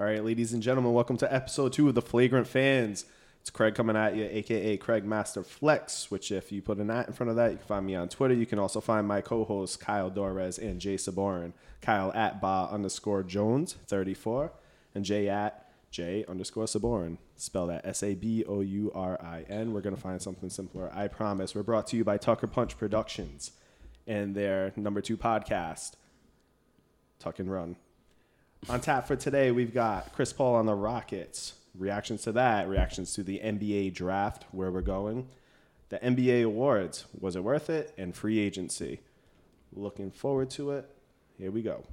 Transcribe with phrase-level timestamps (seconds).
[0.00, 3.04] All right, ladies and gentlemen, welcome to episode two of the Flagrant Fans.
[3.42, 6.10] It's Craig coming at you, aka Craig Master Flex.
[6.10, 8.08] Which, if you put an at in front of that, you can find me on
[8.08, 8.32] Twitter.
[8.32, 11.52] You can also find my co-hosts Kyle Dorez and Jay Saborin.
[11.82, 14.52] Kyle at ba underscore Jones thirty four,
[14.94, 17.18] and Jay at J underscore Saborin.
[17.36, 19.74] Spell that S A B O U R I N.
[19.74, 20.90] We're gonna find something simpler.
[20.94, 21.54] I promise.
[21.54, 23.50] We're brought to you by Tucker Punch Productions
[24.06, 25.96] and their number two podcast,
[27.18, 27.76] Tuck and Run.
[28.68, 31.54] On tap for today, we've got Chris Paul on the Rockets.
[31.76, 35.28] Reactions to that, reactions to the NBA draft, where we're going,
[35.88, 39.00] the NBA awards, was it worth it, and free agency.
[39.72, 40.90] Looking forward to it.
[41.38, 41.84] Here we go.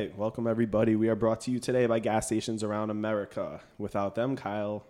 [0.00, 0.96] Right, welcome everybody.
[0.96, 3.60] We are brought to you today by gas stations around America.
[3.78, 4.84] Without them, Kyle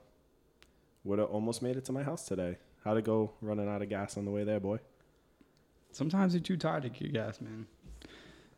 [1.05, 2.59] would have almost made it to my house today.
[2.85, 4.79] How'd it go running out of gas on the way there, boy?
[5.93, 7.67] Sometimes you're too tired to get gas, man.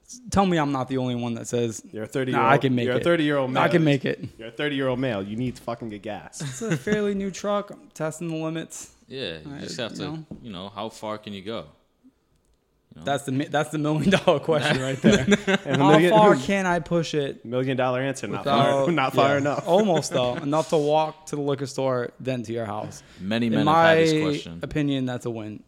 [0.05, 2.45] S- Tell me I'm not the only one that says You're a 30 Nah, year
[2.45, 2.53] old.
[2.53, 3.01] I can make you're it.
[3.01, 3.63] a 30 year old male.
[3.63, 4.21] I can make it.
[4.39, 5.23] You're a 30 year old male.
[5.23, 6.41] You need to fucking get gas.
[6.43, 7.71] It's a fairly new truck.
[7.71, 8.95] I'm testing the limits.
[9.09, 10.27] Yeah, you I- just have you to, know.
[10.43, 11.67] you know, how far can you go?
[12.95, 13.05] You know?
[13.05, 15.25] That's the that's the million dollar question right there.
[15.65, 17.45] And How million, far can I push it?
[17.45, 18.27] million dollar answer.
[18.27, 18.93] Not without- far.
[18.93, 19.67] Not far yeah, enough.
[19.67, 23.03] Almost though, enough to walk to the liquor store, then to your house.
[23.19, 24.61] Many In men have my had this question.
[24.63, 25.63] opinion, that's a win.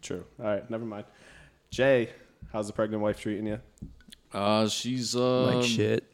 [0.00, 0.24] True.
[0.38, 1.04] All right, never mind.
[1.70, 2.10] Jay,
[2.52, 3.60] how's the pregnant wife treating you?
[4.32, 6.04] Uh, she's uh, like shit.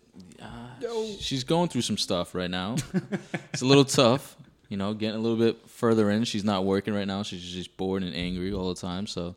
[1.20, 2.76] she's going through some stuff right now.
[3.52, 4.36] it's a little tough,
[4.68, 6.24] you know, getting a little bit further in.
[6.24, 7.22] She's not working right now.
[7.22, 9.06] She's just bored and angry all the time.
[9.06, 9.36] So,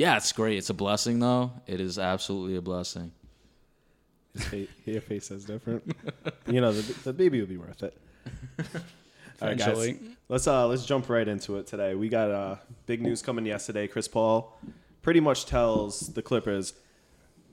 [0.00, 0.56] yeah, it's great.
[0.56, 1.52] It's a blessing, though.
[1.66, 3.12] It is absolutely a blessing.
[4.32, 5.94] His fa- your face says different.
[6.46, 7.94] you know, the, the baby will be worth it.
[9.42, 9.94] All right, guys.
[10.30, 11.94] Let's uh let's jump right into it today.
[11.94, 12.56] We got uh
[12.86, 13.86] big news coming yesterday.
[13.88, 14.58] Chris Paul
[15.02, 16.72] pretty much tells the Clippers,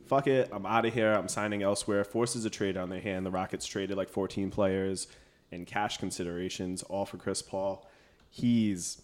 [0.05, 1.11] "Fuck it, I'm out of here.
[1.11, 3.25] I'm signing elsewhere." Forces a trade on their hand.
[3.25, 5.07] The Rockets traded like 14 players
[5.51, 7.89] and cash considerations, all for Chris Paul.
[8.29, 9.01] He's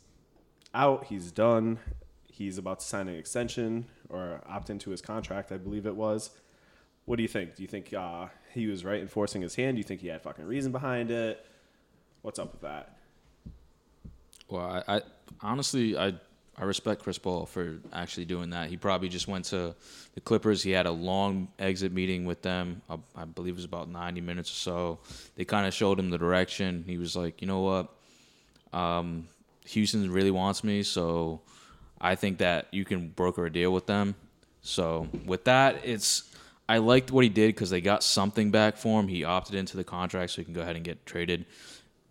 [0.73, 1.05] out.
[1.05, 1.79] He's done.
[2.35, 6.31] He's about to sign an extension or opt into his contract, I believe it was.
[7.05, 7.55] What do you think?
[7.55, 9.75] Do you think uh, he was right in forcing his hand?
[9.75, 11.45] Do you think he had fucking reason behind it?
[12.23, 12.97] What's up with that?
[14.49, 15.01] Well, I, I
[15.41, 16.15] honestly I
[16.57, 18.67] I respect Chris Paul for actually doing that.
[18.67, 19.75] He probably just went to
[20.15, 20.63] the Clippers.
[20.63, 22.81] He had a long exit meeting with them.
[22.89, 24.99] I, I believe it was about 90 minutes or so.
[25.35, 26.83] They kind of showed him the direction.
[26.87, 27.89] He was like, you know what,
[28.71, 29.27] um,
[29.65, 31.41] Houston really wants me, so
[32.03, 34.15] I think that you can broker a deal with them.
[34.61, 36.29] So with that, it's
[36.67, 39.07] I liked what he did because they got something back for him.
[39.07, 41.45] He opted into the contract, so he can go ahead and get traded.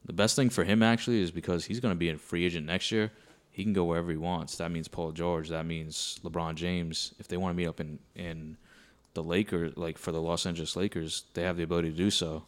[0.05, 2.67] The best thing for him actually is because he's going to be a free agent
[2.67, 3.13] next year.
[3.51, 4.57] He can go wherever he wants.
[4.57, 5.51] That means Paul George.
[5.51, 7.15] That means LeBron James.
[7.19, 8.57] If they want to meet up in in
[9.15, 12.45] the Lakers, like for the Los Angeles Lakers, they have the ability to do so.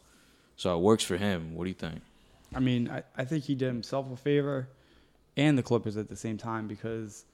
[0.56, 1.54] So it works for him.
[1.54, 2.00] What do you think?
[2.54, 4.68] I mean, I, I think he did himself a favor
[5.36, 7.24] and the Clippers at the same time because,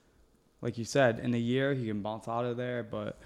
[0.63, 2.83] like you said, in a year he can bounce out of there.
[2.83, 3.19] But,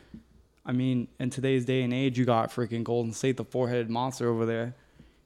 [0.64, 3.90] I mean, in today's day and age, you got freaking Golden State, the four headed
[3.90, 4.74] monster over there.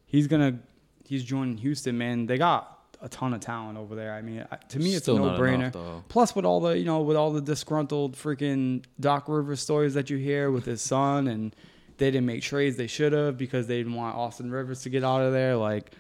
[0.07, 0.57] He's to,
[1.05, 2.27] he's joining Houston, man.
[2.27, 4.15] They got a ton of talent over there.
[4.15, 5.75] I mean, to me, it's Still a not no brainer.
[5.75, 6.09] enough.
[6.09, 10.11] Plus, with all the, you know, with all the disgruntled freaking Doc Rivers stories that
[10.11, 11.55] you hear with his son and
[11.99, 15.05] they didn't make trades they should have because they didn't want Austin Rivers to get
[15.05, 15.57] out of there.
[15.57, 15.93] Like,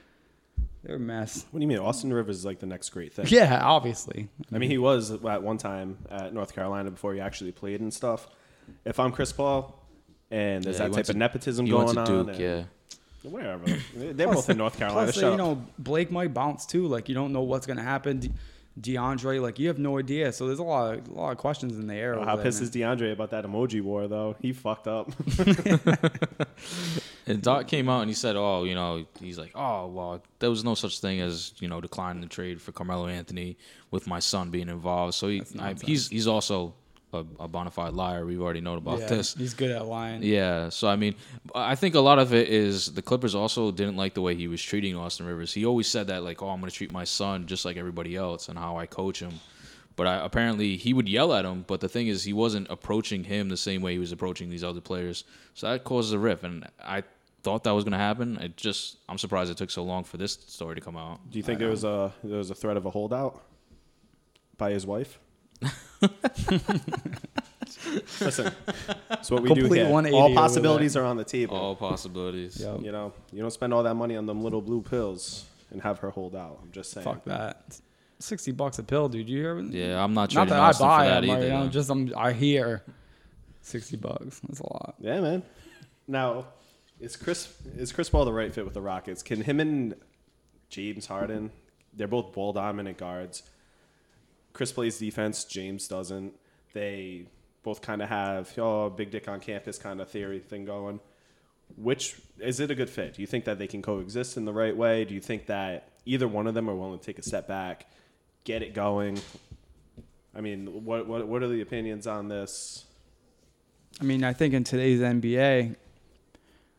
[0.83, 1.44] they're a mess.
[1.50, 1.78] What do you mean?
[1.78, 3.27] Austin Rivers is like the next great thing.
[3.28, 4.28] Yeah, obviously.
[4.53, 7.93] I mean, he was at one time at North Carolina before he actually played and
[7.93, 8.28] stuff.
[8.84, 9.75] If I'm Chris Paul
[10.31, 12.27] and there's Yeah, that he type went of to- nepotism He going went to on,
[12.27, 12.62] Duke, and yeah.
[13.31, 13.65] wherever
[13.97, 15.06] they're both in North uh, Carolina.
[15.12, 15.39] Plus, Shut you up.
[15.39, 16.87] know, Blake might bounce too.
[16.87, 18.21] Like, you don't know what's gonna happen.
[18.21, 18.31] De-
[18.81, 20.31] DeAndre, like, you have no idea.
[20.33, 22.15] So there's a lot, of, a lot of questions in the air.
[22.15, 22.69] Over how there, pissed man.
[22.69, 24.36] is DeAndre about that emoji war though?
[24.41, 25.10] He fucked up.
[27.28, 30.51] And Doc came out and he said, "Oh, you know, he's like, oh, well, there
[30.51, 33.57] was no such thing as you know declining the trade for Carmelo Anthony
[33.91, 36.75] with my son being involved." So he, I, he's he's also
[37.13, 38.25] a, a bona fide liar.
[38.27, 39.34] We've already known about Yeah, this.
[39.34, 40.22] He's good at lying.
[40.22, 41.15] Yeah, so I mean,
[41.54, 44.48] I think a lot of it is the Clippers also didn't like the way he
[44.48, 45.53] was treating Austin Rivers.
[45.53, 48.16] He always said that like, "Oh, I'm going to treat my son just like everybody
[48.16, 49.41] else," and how I coach him.
[49.97, 51.65] But I, apparently, he would yell at him.
[51.66, 54.63] But the thing is, he wasn't approaching him the same way he was approaching these
[54.63, 55.24] other players.
[55.54, 57.03] So that causes a rift, and I
[57.48, 58.36] thought that was going to happen.
[58.42, 61.30] It just, I'm surprised it took so long for this story to come out.
[61.30, 63.42] Do you think there was a there was a threat of a holdout
[64.59, 65.18] by his wife?
[68.21, 68.53] Listen,
[69.09, 69.89] that's what we do Complete here.
[69.91, 71.56] 180 All over possibilities are on the table.
[71.56, 72.60] All possibilities.
[72.60, 75.80] Yo, You know, you don't spend all that money on them little blue pills and
[75.83, 76.59] have her hold out.
[76.62, 77.04] I'm just saying.
[77.04, 77.80] fuck that.
[78.18, 79.28] Sixty bucks a pill, dude.
[79.28, 79.59] You hear?
[79.60, 81.47] Yeah, I'm not Not trading that I Austin buy for that them, like, either.
[81.47, 82.83] you know, just I'm, I hear
[83.62, 84.41] sixty bucks.
[84.41, 84.95] That's a lot.
[84.98, 85.42] Yeah, man.
[86.06, 86.47] Now,
[87.00, 89.22] is Chris is Chris Paul the right fit with the Rockets?
[89.22, 89.95] Can him and
[90.68, 91.50] James Harden?
[91.95, 93.42] They're both ball dominant guards.
[94.53, 95.45] Chris plays defense.
[95.45, 96.34] James doesn't.
[96.72, 97.27] They
[97.62, 101.00] both kind of have oh big dick on campus kind of theory thing going.
[101.77, 103.15] Which is it a good fit?
[103.15, 105.04] Do you think that they can coexist in the right way?
[105.04, 107.86] Do you think that either one of them are willing to take a step back,
[108.45, 109.21] get it going?
[110.34, 112.86] I mean, what what what are the opinions on this?
[114.00, 115.77] I mean, I think in today's NBA,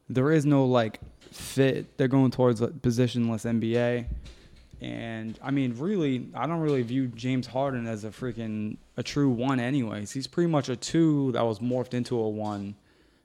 [0.09, 0.99] there is no like
[1.31, 1.97] fit.
[1.97, 4.07] They're going towards a positionless NBA.
[4.81, 9.29] And I mean, really, I don't really view James Harden as a freaking a true
[9.29, 10.11] one anyways.
[10.11, 12.75] He's pretty much a two that was morphed into a one.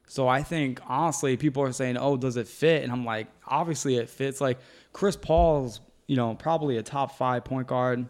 [0.07, 3.97] So I think honestly, people are saying, "Oh, does it fit?" And I'm like, obviously
[3.97, 4.41] it fits.
[4.41, 4.59] Like
[4.93, 8.07] Chris Paul's, you know, probably a top 5 point guard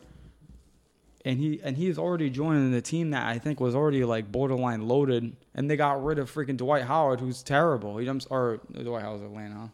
[1.25, 4.87] and he and he's already joining the team that I think was already like borderline
[4.87, 7.97] loaded, and they got rid of freaking Dwight Howard, who's terrible.
[7.99, 9.71] He jumps or Dwight Howard's Atlanta.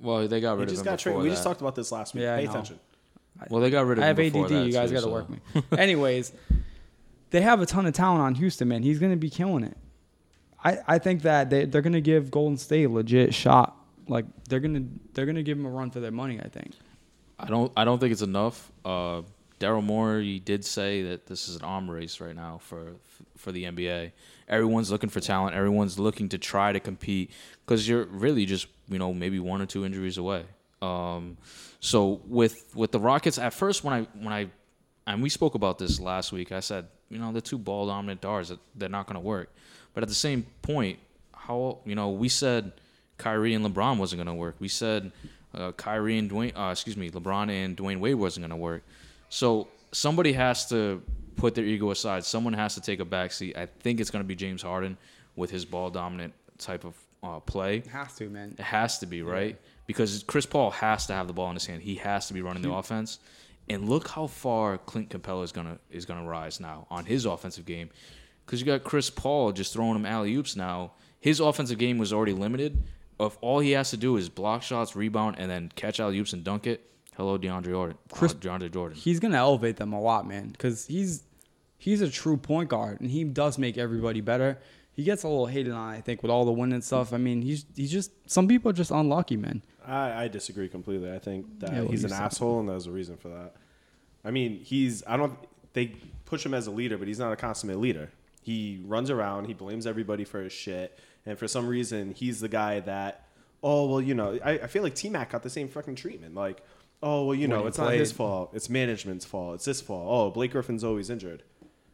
[0.00, 1.22] well, they got He rid just of him got before traded.
[1.22, 2.22] We just talked about this last week.
[2.22, 2.50] Yeah, Pay know.
[2.50, 2.80] attention.
[3.48, 4.50] well, they got rid of him I him have ADD.
[4.50, 5.10] that You guys got to so.
[5.12, 5.38] work me.
[5.78, 6.32] Anyways,
[7.30, 8.82] they have a ton of talent on Houston, man.
[8.82, 9.76] He's gonna be killing it.
[10.64, 13.76] I I think that they they're gonna give Golden State a legit shot.
[14.08, 14.84] Like they're gonna
[15.14, 16.40] they're gonna give him a run for their money.
[16.40, 16.72] I think.
[17.38, 17.70] I don't.
[17.76, 18.72] I don't think it's enough.
[18.84, 19.22] Uh,
[19.58, 22.92] Daryl Morey did say that this is an arm race right now for
[23.36, 24.12] for the NBA.
[24.48, 25.56] Everyone's looking for talent.
[25.56, 27.30] Everyone's looking to try to compete
[27.64, 30.44] because you're really just you know maybe one or two injuries away.
[30.82, 31.36] Um,
[31.80, 34.50] so with with the Rockets, at first when I when I
[35.06, 38.20] and we spoke about this last week, I said you know the two ball dominant
[38.20, 39.50] guards they're not going to work.
[39.94, 40.98] But at the same point,
[41.32, 42.72] how you know we said
[43.18, 44.56] Kyrie and LeBron wasn't going to work.
[44.58, 45.12] We said
[45.54, 48.82] uh, Kyrie and Dwyane, uh, excuse me, LeBron and Dwyane Wade wasn't going to work.
[49.28, 51.02] So somebody has to
[51.36, 52.24] put their ego aside.
[52.24, 53.56] Someone has to take a backseat.
[53.56, 54.96] I think it's going to be James Harden
[55.34, 57.78] with his ball dominant type of uh, play.
[57.78, 58.54] It has to, man.
[58.58, 61.66] It has to be right because Chris Paul has to have the ball in his
[61.66, 61.82] hand.
[61.82, 63.18] He has to be running the offense.
[63.68, 67.66] And look how far Clint Capela is gonna is gonna rise now on his offensive
[67.66, 67.90] game,
[68.44, 70.92] because you got Chris Paul just throwing him alley oops now.
[71.18, 72.84] His offensive game was already limited.
[73.18, 76.32] If all he has to do is block shots, rebound, and then catch alley oops
[76.32, 77.98] and dunk it, hello DeAndre Jordan.
[78.12, 78.96] Chris- uh, DeAndre Jordan.
[78.96, 81.22] he's gonna elevate them a lot, man, because he's
[81.78, 84.58] he's a true point guard and he does make everybody better.
[84.92, 87.12] He gets a little hated on, I think, with all the winning and stuff.
[87.12, 89.62] I mean, he's he's just some people are just unlucky, man.
[89.86, 91.12] I, I disagree completely.
[91.12, 92.22] I think that Yeah, he's an said.
[92.22, 93.54] asshole, and there's a reason for that.
[94.24, 95.38] I mean, he's I don't.
[95.74, 98.10] They push him as a leader, but he's not a consummate leader.
[98.42, 99.44] He runs around.
[99.46, 103.26] He blames everybody for his shit, and for some reason, he's the guy that.
[103.62, 106.34] Oh well, you know, I, I feel like T Mac got the same fucking treatment.
[106.34, 106.62] Like,
[107.02, 108.50] oh well, you know, he it's not his fault.
[108.52, 109.56] It's management's fault.
[109.56, 110.06] It's his fault.
[110.08, 111.42] Oh, Blake Griffin's always injured.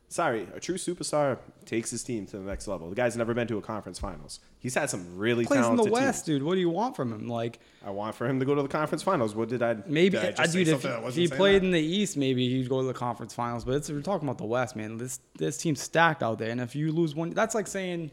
[0.08, 2.90] Sorry, a true superstar takes his team to the next level.
[2.90, 4.40] The guy's never been to a conference finals.
[4.58, 6.38] He's had some really Plays in the West, teams.
[6.38, 6.43] dude.
[6.43, 7.28] What do you want from him?
[7.28, 9.34] Like I want for him to go to the conference finals.
[9.34, 9.78] What did I?
[9.87, 11.66] maybe did I uh, I, say dude, if, something if wasn't he played that?
[11.66, 13.64] in the East, maybe he'd go to the conference finals.
[13.64, 14.98] But it's, we're talking about the West, man.
[14.98, 18.10] This this team's stacked out there, and if you lose one, that's like saying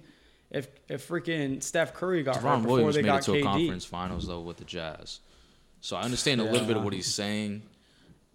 [0.52, 3.44] if if freaking Steph Curry got hurt before Williams they made got it to a
[3.44, 5.20] conference finals though with the Jazz,
[5.82, 7.64] so I understand a little bit of what he's saying,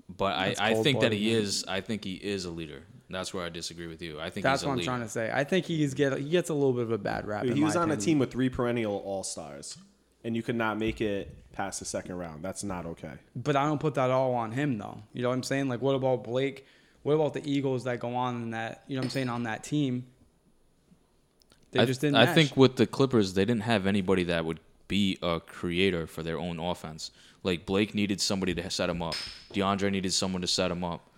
[0.09, 1.43] but I, That's I think that he man.
[1.43, 2.83] is I think he is a leader.
[3.11, 4.19] That's where I disagree with you.
[4.19, 4.87] I think That's he's a what I'm leader.
[4.87, 5.31] trying to say.
[5.33, 7.43] I think he's get he gets a little bit of a bad rap.
[7.43, 9.77] Dude, in he was my on a team with three perennial all stars,
[10.25, 12.43] and you could not make it past the second round.
[12.43, 13.13] That's not okay.
[13.37, 15.03] But I don't put that all on him though.
[15.13, 15.69] You know what I'm saying?
[15.69, 16.67] Like what about Blake?
[17.03, 19.43] What about the Eagles that go on in that you know what I'm saying on
[19.45, 20.07] that team?
[21.73, 22.35] They I, just didn't I mesh.
[22.35, 26.39] think with the Clippers, they didn't have anybody that would be a creator for their
[26.39, 27.11] own offense.
[27.45, 29.15] Like Blake needed somebody to set him up.
[29.53, 31.09] DeAndre needed someone to set him up.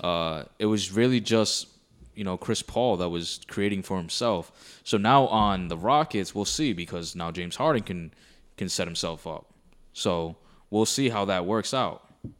[0.00, 1.68] Uh, it was really just
[2.14, 4.80] you know Chris Paul that was creating for himself.
[4.82, 8.12] So now on the Rockets, we'll see because now James Harden can
[8.56, 9.52] can set himself up.
[9.92, 10.36] So
[10.70, 12.02] we'll see how that works out.
[12.24, 12.32] All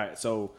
[0.00, 0.18] right.
[0.18, 0.52] So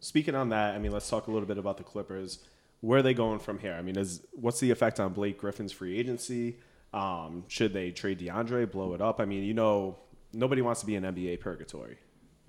[0.00, 2.38] speaking on that, I mean, let's talk a little bit about the Clippers.
[2.80, 3.74] Where are they going from here?
[3.74, 6.58] I mean, is what's the effect on Blake Griffin's free agency?
[6.92, 9.20] Um, should they trade DeAndre, blow it up?
[9.20, 9.98] I mean, you know,
[10.36, 11.98] nobody wants to be in NBA purgatory.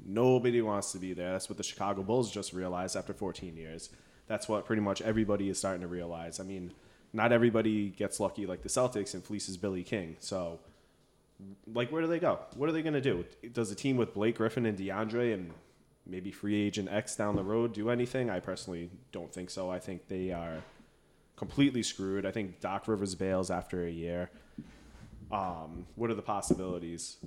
[0.06, 1.32] Nobody wants to be there.
[1.32, 3.90] That's what the Chicago Bulls just realized after 14 years.
[4.28, 6.40] That's what pretty much everybody is starting to realize.
[6.40, 6.74] I mean,
[7.14, 10.18] not everybody gets lucky like the Celtics and fleeces Billy King.
[10.20, 10.60] So,
[11.74, 12.40] like, where do they go?
[12.56, 13.26] What are they going to do?
[13.54, 15.52] Does a team with Blake Griffin and DeAndre and
[16.06, 18.30] maybe free agent X down the road do anything?
[18.30, 19.72] I personally don't think so.
[19.72, 20.62] I think they are
[21.38, 22.26] completely screwed.
[22.26, 24.30] I think Doc Rivers bails after a year.
[25.32, 27.18] Um, what are the possibilities?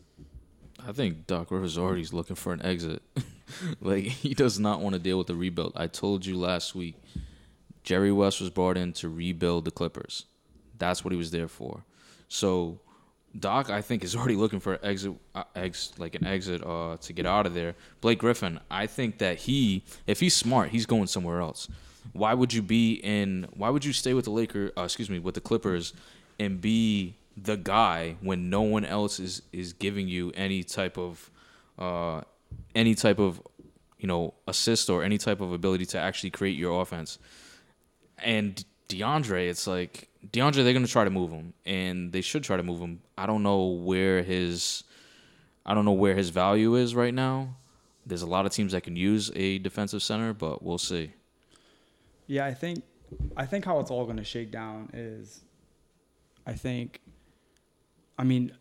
[0.87, 3.03] I think Doc Rivers already is looking for an exit.
[3.81, 5.73] like he does not want to deal with the rebuild.
[5.77, 6.97] I told you last week,
[7.83, 10.27] Jerry West was brought in to rebuild the Clippers.
[10.79, 11.85] That's what he was there for.
[12.29, 12.81] So
[13.39, 16.97] Doc, I think, is already looking for an exit, uh, ex, like an exit uh,
[17.01, 17.75] to get out of there.
[18.01, 21.69] Blake Griffin, I think that he, if he's smart, he's going somewhere else.
[22.13, 23.47] Why would you be in?
[23.55, 24.73] Why would you stay with the Lakers?
[24.77, 25.93] Uh, excuse me, with the Clippers,
[26.39, 31.31] and be the guy when no one else is is giving you any type of,
[31.79, 32.23] uh,
[32.75, 33.43] any type of,
[33.99, 37.19] you know, assist or any type of ability to actually create your offense.
[38.19, 42.57] And DeAndre, it's like DeAndre, they're gonna try to move him, and they should try
[42.57, 43.01] to move him.
[43.17, 44.85] I don't know where his,
[45.65, 47.57] I don't know where his value is right now.
[48.07, 51.13] There's a lot of teams that can use a defensive center, but we'll see.
[52.27, 52.83] Yeah, I think
[53.37, 55.41] I think how it's all going to shake down is
[56.47, 57.01] I think
[58.21, 58.53] I mean,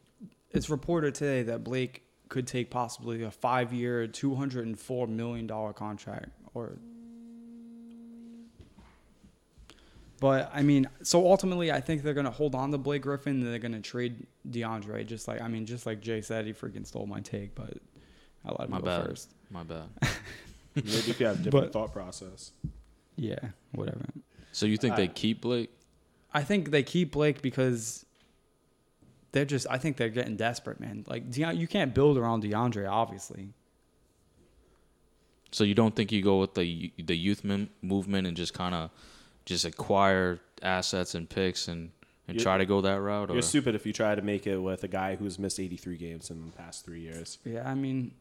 [0.51, 6.77] it's reported today that Blake could take possibly a 5-year, 204 million dollar contract or
[10.21, 13.41] But I mean, so ultimately, I think they're gonna hold on to Blake Griffin.
[13.41, 16.85] and They're gonna trade DeAndre, just like I mean, just like Jay said, he freaking
[16.85, 17.77] stole my take, but
[18.45, 19.05] I let him My go bad.
[19.07, 19.33] first.
[19.49, 19.87] My bad.
[20.75, 22.51] Maybe if you have a different But- thought process.
[23.15, 23.39] Yeah,
[23.73, 24.05] whatever.
[24.53, 25.69] So you think they keep Blake?
[26.33, 28.05] I think they keep Blake because
[29.31, 29.67] they're just.
[29.69, 31.05] I think they're getting desperate, man.
[31.07, 33.50] Like Deion, you can't build around DeAndre, obviously.
[35.51, 38.75] So you don't think you go with the the youth mem- movement and just kind
[38.75, 38.91] of
[39.45, 41.91] just acquire assets and picks and
[42.27, 43.31] and You- try to go that route?
[43.31, 45.98] Or You're stupid if you try to make it with a guy who's missed 83
[45.98, 47.39] games in the past three years.
[47.43, 48.12] Yeah, I mean,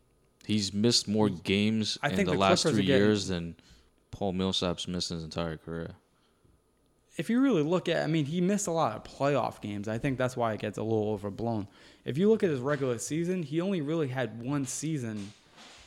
[0.46, 3.56] he's missed more games I in think the, the last three are getting- years than
[4.10, 5.90] Paul Millsap's missed his entire career.
[7.18, 9.88] If you really look at, I mean, he missed a lot of playoff games.
[9.88, 11.66] I think that's why it gets a little overblown.
[12.04, 15.32] If you look at his regular season, he only really had one season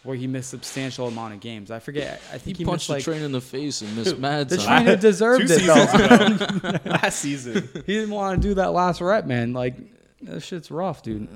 [0.04, 1.72] where he missed substantial amount of games.
[1.72, 2.22] I forget.
[2.34, 4.58] I think he, punched missed the like train in the face and missed mad the
[4.58, 4.84] time.
[4.84, 6.80] trainer deserved Two it seasons though.
[6.86, 7.70] last season.
[7.86, 9.54] he didn't want to do that last rep, man.
[9.54, 9.78] Like
[10.24, 11.30] that shit's rough, dude.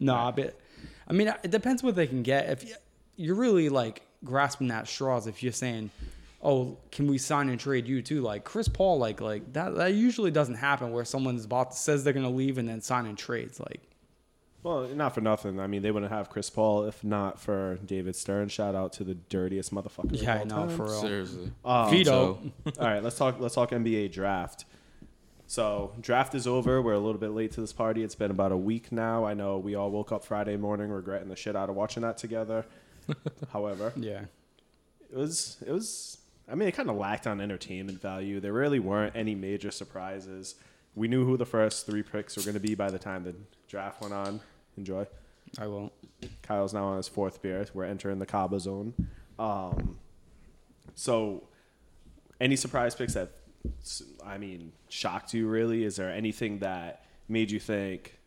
[0.00, 0.58] No, but
[1.06, 2.48] I mean, it depends what they can get.
[2.48, 2.74] If you,
[3.16, 5.90] you're really like grasping at straws, if you're saying,
[6.42, 9.74] "Oh, can we sign and trade you too?" Like Chris Paul, like like that.
[9.76, 13.06] That usually doesn't happen where someone's about to, says they're gonna leave and then sign
[13.06, 13.58] and trades.
[13.60, 13.82] Like
[14.62, 15.60] Well, not for nothing.
[15.60, 18.48] I mean, they wouldn't have Chris Paul if not for David Stern.
[18.48, 20.14] Shout out to the dirtiest motherfucker.
[20.14, 20.70] of Yeah, I know, time.
[20.70, 21.00] for real.
[21.00, 21.52] Seriously.
[21.64, 22.38] Um, Vito.
[22.64, 23.38] So, All right, let's talk.
[23.40, 24.64] Let's talk NBA draft.
[25.50, 26.82] So draft is over.
[26.82, 28.02] We're a little bit late to this party.
[28.04, 29.24] It's been about a week now.
[29.24, 32.18] I know we all woke up Friday morning regretting the shit out of watching that
[32.18, 32.66] together.
[33.52, 34.24] However, yeah,
[35.10, 36.17] it was it was.
[36.50, 38.40] I mean, it kind of lacked on entertainment value.
[38.40, 40.54] There really weren't any major surprises.
[40.94, 43.34] We knew who the first three picks were going to be by the time the
[43.68, 44.40] draft went on.
[44.76, 45.06] Enjoy.
[45.58, 45.92] I won't.
[46.42, 47.66] Kyle's now on his fourth beer.
[47.74, 48.94] We're entering the Cabo zone.
[49.38, 49.98] Um,
[50.94, 51.44] so,
[52.40, 53.32] any surprise picks that,
[54.24, 55.84] I mean, shocked you really?
[55.84, 58.18] Is there anything that made you think,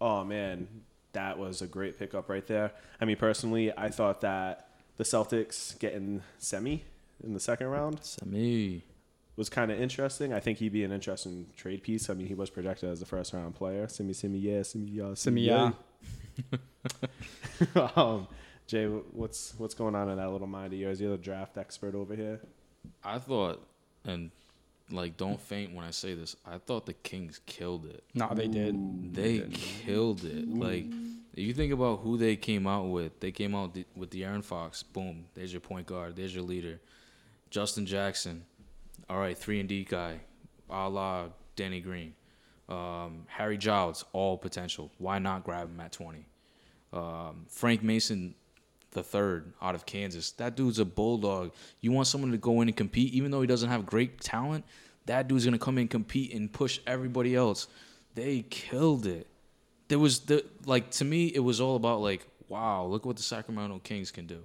[0.00, 0.68] oh man,
[1.12, 2.72] that was a great pickup right there?
[3.00, 6.84] I mean, personally, I thought that the Celtics getting semi
[7.22, 8.84] in the second round Semi.
[9.36, 10.32] was kind of interesting.
[10.32, 12.10] I think he'd be an interesting trade piece.
[12.10, 13.88] I mean, he was projected as a first round player.
[13.88, 15.72] Simi, simi, yeah, simi, yeah, Simi, yeah.
[17.96, 18.28] um,
[18.66, 21.00] Jay, what's what's going on in that little mind of yours?
[21.00, 22.40] You're the draft expert over here.
[23.02, 23.66] I thought,
[24.04, 24.30] and
[24.90, 26.36] like, don't faint when I say this.
[26.46, 28.04] I thought the Kings killed it.
[28.14, 29.14] No, they did.
[29.14, 29.52] They did.
[29.54, 30.48] killed it.
[30.48, 30.86] Like,
[31.34, 34.44] if you think about who they came out with, they came out th- with De'Aaron
[34.44, 34.82] Fox.
[34.82, 35.26] Boom.
[35.34, 36.16] There's your point guard.
[36.16, 36.80] There's your leader.
[37.50, 38.44] Justin Jackson.
[39.08, 40.20] All right, three and D guy,
[40.68, 41.26] a la
[41.56, 42.14] Danny Green.
[42.68, 44.90] Um, Harry Giles, all potential.
[44.98, 46.26] Why not grab him at 20?
[46.92, 48.34] Um, Frank Mason,
[48.90, 50.32] the third out of Kansas.
[50.32, 51.52] That dude's a bulldog.
[51.80, 54.64] You want someone to go in and compete, even though he doesn't have great talent.
[55.06, 57.68] That dude's gonna come in, compete, and push everybody else.
[58.14, 59.26] They killed it.
[59.88, 63.22] There was the like to me, it was all about like, wow, look what the
[63.22, 64.44] Sacramento Kings can do.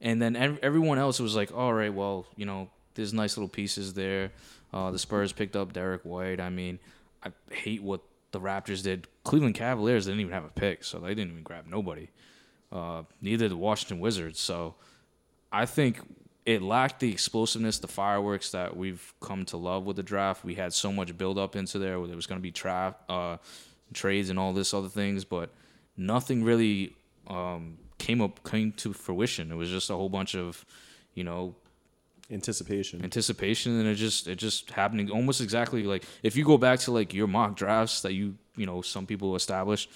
[0.00, 3.48] And then ev- everyone else was like, all right, well, you know, there's nice little
[3.48, 4.32] pieces there.
[4.72, 6.40] Uh, the Spurs picked up Derek White.
[6.40, 6.78] I mean,
[7.22, 8.00] I hate what
[8.32, 9.06] the Raptors did.
[9.24, 12.08] Cleveland Cavaliers didn't even have a pick, so they didn't even grab nobody.
[12.70, 14.40] Uh, neither the Washington Wizards.
[14.40, 14.74] So
[15.52, 16.00] I think
[16.44, 20.44] it lacked the explosiveness, the fireworks that we've come to love with the draft.
[20.44, 23.38] We had so much build up into there there was going to be tra- uh,
[23.92, 25.50] trades and all this other things, but
[25.96, 26.94] nothing really
[27.26, 29.50] um, came up came to fruition.
[29.50, 30.64] It was just a whole bunch of,
[31.14, 31.54] you know,
[32.30, 33.04] anticipation.
[33.04, 36.90] anticipation and it just it just happening almost exactly like if you go back to
[36.90, 39.88] like your mock drafts that you you know some people established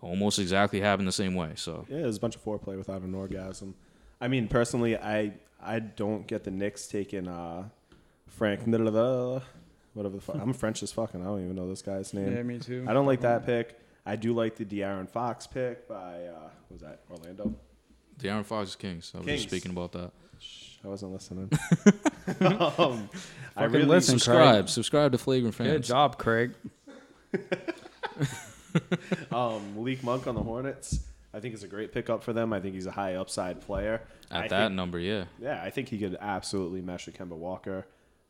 [0.00, 3.02] almost exactly happened the same way so Yeah, it was a bunch of foreplay without
[3.02, 3.74] an orgasm.
[4.20, 5.32] I mean, personally, I
[5.62, 7.68] I don't get the Knicks taking uh,
[8.26, 8.60] Frank
[9.96, 10.36] whatever the fuck.
[10.36, 12.34] I'm French as fuck, and I don't even know this guy's name.
[12.34, 12.86] Yeah, me too.
[12.88, 13.78] I don't like that pick.
[14.06, 17.54] I do like the De'Aaron Fox pick by uh, what was that Orlando?
[18.18, 19.40] the Aaron Fox is Kings I was Kings.
[19.42, 21.50] just speaking about that Shh, I wasn't listening.
[22.78, 23.10] um,
[23.56, 24.18] I really listen.
[24.18, 26.52] subscribe subscribe to flagrant fans Good job, Craig.
[29.32, 31.00] um, Malik Monk on the Hornets.
[31.34, 32.52] I think is a great pickup for them.
[32.52, 34.00] I think he's a high upside player.
[34.30, 37.36] at I that think- number yeah Yeah, I think he could absolutely mesh with Kemba
[37.36, 37.86] Walker.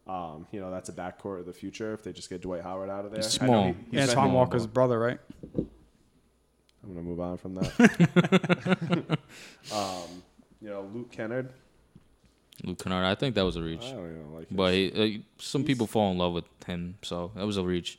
[0.07, 2.89] Um, you know, that's a backcourt of the future if they just get Dwight Howard
[2.91, 3.23] out of there.
[3.23, 3.65] He's I know small.
[3.91, 5.19] he- he's Antoine been- Walker's brother, right?
[5.57, 5.69] I'm
[6.95, 9.19] gonna move on from that.
[9.73, 10.23] um,
[10.61, 11.51] you know, Luke Kennard.
[12.65, 15.63] Luke Kennard I think that was a reach don't even like but he, uh, some
[15.63, 17.99] people fall in love with him so that was a reach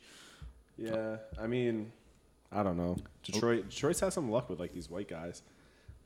[0.78, 1.90] yeah, I mean,
[2.52, 2.96] I don't know.
[3.24, 5.42] Detroit, Detroit's had some luck with like these white guys.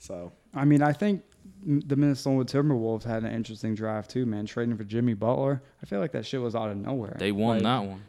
[0.02, 1.22] So I mean, I think
[1.64, 4.46] the Minnesota Timberwolves had an interesting draft too, man.
[4.46, 7.14] Trading for Jimmy Butler, I feel like that shit was out of nowhere.
[7.20, 8.02] they won Like, that one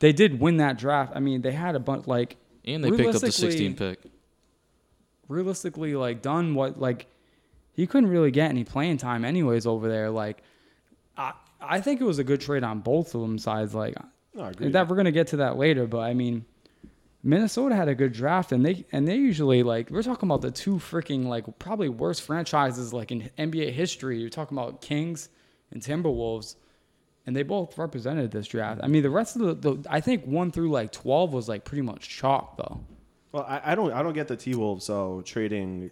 [0.00, 1.12] They did win that draft.
[1.14, 4.00] I mean, they had a bunch like and they picked up the Realistically- 16 pick
[5.28, 7.06] realistically like done what like
[7.74, 10.10] he couldn't really get any playing time anyways over there.
[10.10, 10.42] Like
[11.16, 13.72] I I think it was a good trade on both of them sides.
[13.72, 13.94] Like
[14.34, 14.70] no, I agree.
[14.70, 16.44] that we're gonna get to that later, but I mean
[17.22, 20.50] Minnesota had a good draft and they and they usually like we're talking about the
[20.50, 24.18] two freaking like probably worst franchises like in NBA history.
[24.18, 25.28] You're talking about Kings
[25.70, 26.56] and Timberwolves.
[27.26, 28.80] And they both represented this draft.
[28.82, 31.64] I mean, the rest of the, the I think one through like twelve was like
[31.64, 32.80] pretty much chalk though.
[33.30, 35.90] well, I, I don't, I don't get the T Wolves so trading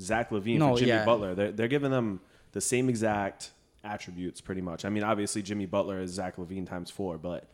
[0.00, 1.04] Zach LaVine No, for Jimmy yeah.
[1.04, 1.34] Butler.
[1.34, 2.20] They're they're giving them
[2.52, 3.50] the same exact
[3.82, 4.84] attributes, pretty much.
[4.84, 7.50] I mean, obviously Jimmy Butler is Zach LaVine times four, but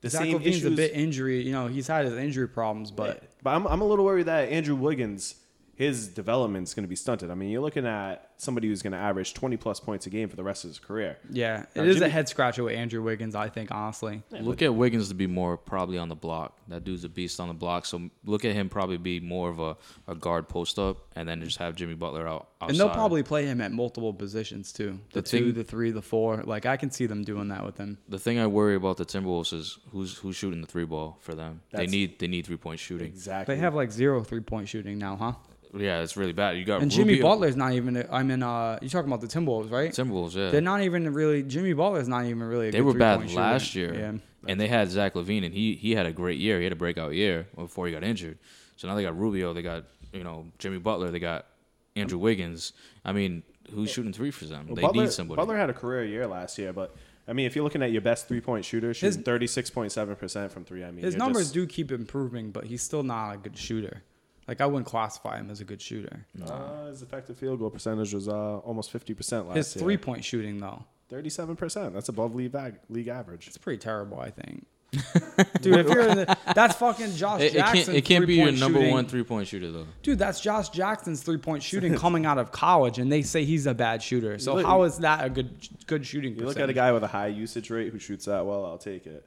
[0.00, 0.72] the Zach same LaVine's issues.
[0.72, 1.42] a bit injury.
[1.42, 4.26] You know, he's had his injury problems, but But but I'm I'm a little worried
[4.26, 5.34] that Andrew Wiggins
[5.80, 7.30] his development's going to be stunted.
[7.30, 10.28] I mean, you're looking at somebody who's going to average 20 plus points a game
[10.28, 11.16] for the rest of his career.
[11.30, 13.34] yeah, it Now, is a head scratcher with Andrew Wiggins.
[13.34, 14.22] I think honestly.
[14.30, 16.58] Look at Wiggins to be more probably on the block.
[16.68, 17.86] That dude's a beast on the block.
[17.86, 21.42] So look at him probably be more of a, a guard post up, and then
[21.42, 22.48] just have Jimmy Butler out.
[22.60, 22.70] Outside.
[22.72, 25.00] And they'll probably play him at multiple positions too.
[25.12, 26.42] The, The two, thing- the three, the four.
[26.42, 27.96] Like I can see them doing that with him.
[28.10, 31.34] The thing I worry about the Timberwolves is who's who's shooting the three ball for
[31.34, 31.62] them.
[31.70, 33.06] That's- they need they need three point shooting.
[33.06, 33.54] Exactly.
[33.54, 35.32] They have like zero three point shooting now, huh?
[35.76, 36.56] Yeah, it's really bad.
[36.56, 38.04] You got And Jimmy Rubio- Butler's not even.
[38.10, 39.92] I mean, uh, you talking about the Timberwolves, right?
[39.92, 40.34] Timberwolves.
[40.34, 41.42] Yeah, They're not even really.
[41.44, 42.68] Jimmy Butler's not even really.
[42.68, 43.40] A They good were bad three-point shooter.
[43.40, 44.12] last year, Yeah.
[44.48, 46.58] and they had Zach LaVine, and he he had a great year.
[46.58, 48.38] He had a breakout year before he got injured.
[48.76, 51.46] So now they got Rubio, they got you know Jimmy Butler, they got
[51.94, 52.72] Andrew Wiggins.
[53.04, 54.66] I mean, who's shooting three for them?
[54.66, 55.36] Well, they Butler, need somebody.
[55.36, 56.96] Butler had a career year last year, but
[57.28, 60.64] I mean, if you're looking at your best three point shooter, His- shooting 36.7% from
[60.64, 63.56] three, I mean, His numbers just- do keep improving, but he's still not a good
[63.56, 64.02] shooter.
[64.48, 66.26] Like I wouldn't classify him as a good shooter.
[66.44, 69.82] Uh, his effective field goal percentage was uh, almost 50% last His year.
[69.82, 71.92] three point shooting though, 37%.
[71.92, 73.46] That's above league, ag- league average.
[73.46, 74.18] it's pretty terrible.
[74.20, 74.66] I think.
[75.60, 77.84] Dude, if you're in the, that's fucking Josh It, it Jackson.
[77.84, 78.92] can't it can't be your number shooting.
[78.92, 79.86] one three point shooter though.
[80.02, 83.66] Dude, that's Josh Jackson's three point shooting coming out of college, and they say he's
[83.66, 84.36] a bad shooter.
[84.40, 85.50] So look- how is that a good
[85.86, 86.34] good shooting?
[86.34, 88.78] You look at a guy with a high usage rate who shoots that well, I'll
[88.78, 89.24] take it.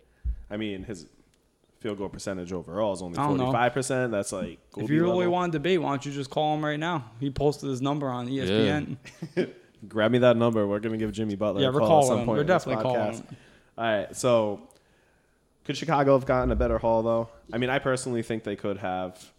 [0.52, 1.06] I mean, his
[1.84, 3.52] field goal percentage overall is only I don't know.
[3.52, 4.10] 45%.
[4.10, 5.34] That's like If you really level.
[5.34, 7.12] want to debate, why don't you just call him right now?
[7.20, 8.98] He posted his number on ESPN.
[9.88, 10.66] Grab me that number.
[10.66, 12.26] We're going to give Jimmy Butler Yeah, a we're call at calling some him.
[12.26, 13.16] point We're in this definitely calling podcast.
[13.30, 13.38] him.
[13.78, 14.16] All right.
[14.16, 14.62] So,
[15.66, 17.30] could Chicago have gotten a better haul, though?
[17.52, 19.30] I mean, I personally think they could have.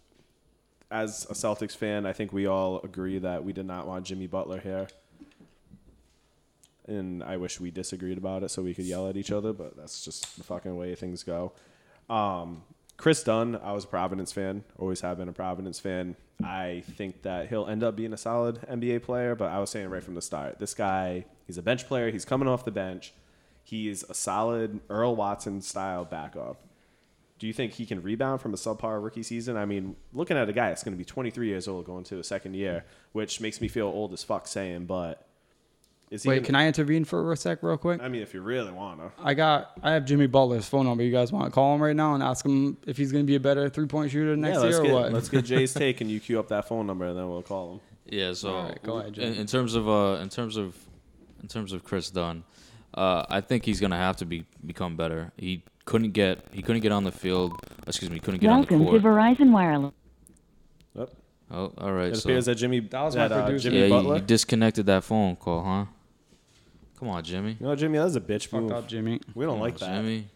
[0.91, 4.27] As a Celtics fan, I think we all agree that we did not want Jimmy
[4.27, 4.87] Butler here.
[6.87, 9.75] And I wish we disagreed about it so we could yell at each other, but
[9.75, 11.51] that's just the fucking way things go.
[12.09, 12.63] Um,
[12.97, 16.15] Kris Dunn, I was a Providence fan, always have been a Providence fan.
[16.43, 19.89] I think that he'll end up being a solid NBA player, but I was saying
[19.89, 22.11] right from the start, this guy, he's a bench player.
[22.11, 23.13] He's coming off the bench.
[23.63, 26.61] He's a solid Earl Watson style backup.
[27.39, 29.57] Do you think he can rebound from a subpar rookie season?
[29.57, 32.19] I mean, looking at a guy that's going to be 23 years old going to
[32.19, 35.27] a second year, which makes me feel old as fuck saying, but
[36.11, 36.29] is he?
[36.29, 38.01] Wait, gonna- can I intervene for a sec, real quick?
[38.01, 39.11] I mean, if you really want to.
[39.21, 41.03] I got, I have Jimmy Butler's phone number.
[41.03, 43.27] You guys want to call him right now and ask him if he's going to
[43.27, 45.13] be a better three point shooter next yeah, let's year get, or what?
[45.13, 47.73] let's get Jay's take and you queue up that phone number and then we'll call
[47.73, 47.79] him.
[48.07, 49.39] Yeah, so All right, go ahead, in, Jay.
[49.41, 50.75] in terms of uh, in terms of
[51.41, 52.43] in terms of Kris Dunn,
[52.93, 55.31] uh, I think he's gonna have to be become better.
[55.37, 57.53] He couldn't get he couldn't get on the field.
[57.87, 59.03] Excuse me, he couldn't get Welcome on the court.
[59.03, 59.93] Welcome to Verizon Wireless.
[61.51, 62.07] Oh, all right.
[62.09, 63.69] it So appears that Jimmy That was my that, uh, producer.
[63.69, 64.15] Jimmy yeah, you, Butler.
[64.15, 65.85] you disconnected that phone call, huh?
[66.99, 67.57] Come on, Jimmy.
[67.59, 68.71] You know, Jimmy, that's a bitch Fuck move.
[68.71, 69.19] up, Jimmy.
[69.33, 69.95] We don't Come like on, that.
[69.97, 70.27] Jimmy.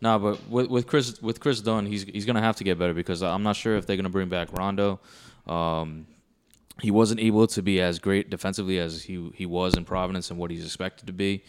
[0.00, 2.94] Nah, but with, with Chris with Kris Dunn, he's he's gonna have to get better
[2.94, 5.00] because I'm not sure if they're gonna bring back Rondo.
[5.46, 6.06] Um,
[6.80, 10.38] he wasn't able to be as great defensively as he he was in Providence and
[10.38, 11.42] what he's expected to be.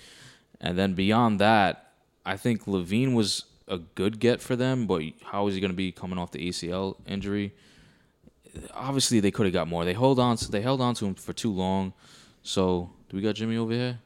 [0.62, 1.94] And then beyond that,
[2.26, 5.78] I think LaVine was a good get for them, but how is he going to
[5.78, 7.54] be coming off the ACL injury?
[8.74, 9.86] Obviously, they could have got more.
[9.86, 10.36] They hold on.
[10.38, 11.94] To, they held on to him for too long.
[12.42, 14.00] So, do we got Jimmy over here?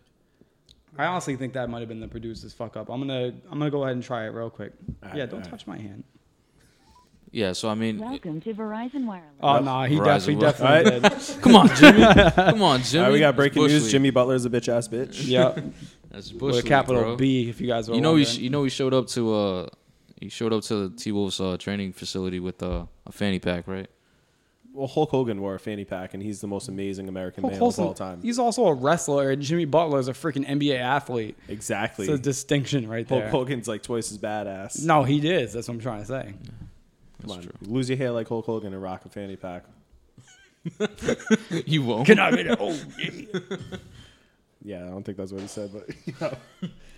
[0.97, 2.89] I honestly think that might have been the producer's fuck up.
[2.89, 4.73] I'm gonna I'm gonna go ahead and try it real quick.
[5.03, 5.49] Alright, yeah, don't alright.
[5.49, 6.03] touch my hand.
[7.31, 7.53] Yeah.
[7.53, 9.29] So I mean, Welcome to Verizon Wireless.
[9.41, 9.63] Oh Yep.
[9.63, 10.99] no, he Verizon definitely will.
[11.01, 11.41] definitely did.
[11.41, 12.31] come on, Jimmy.
[12.35, 12.99] come on, Jimmy.
[13.03, 13.83] All right, we got breaking Bush news.
[13.85, 13.91] League.
[13.91, 15.21] Jimmy Butler's a bitch ass bitch.
[15.27, 15.59] yeah,
[16.11, 17.15] That's Bush with a League, capital bro.
[17.15, 17.49] B.
[17.49, 18.37] If you guys were You know he wondering.
[18.37, 19.67] sh- you know he showed up to uh
[20.21, 23.67] he showed up to the T Wolves uh, training facility with uh, a fanny pack,
[23.67, 23.87] right?
[24.73, 27.59] Well, Hulk Hogan wore a fanny pack, and he's the most amazing American Hulk man
[27.61, 28.21] Hogan- of all time.
[28.23, 31.37] He's also a wrestler, and Jimmy Butler is a freaking NBA athlete.
[31.47, 32.05] Exactly.
[32.07, 33.29] It's a distinction right Hulk there.
[33.29, 34.83] Hogan's like twice as badass.
[34.83, 35.53] No, he is.
[35.53, 36.23] That's what I'm trying to say.
[36.23, 36.39] Come
[37.19, 37.51] That's on, true.
[37.61, 39.63] lose your hair like Hulk Hogan and rock a fanny pack.
[41.65, 42.07] you won't.
[42.07, 42.57] Can I get it?
[42.59, 43.57] Oh yeah.
[44.65, 46.33] Yeah, I don't think that's what he said, but you know,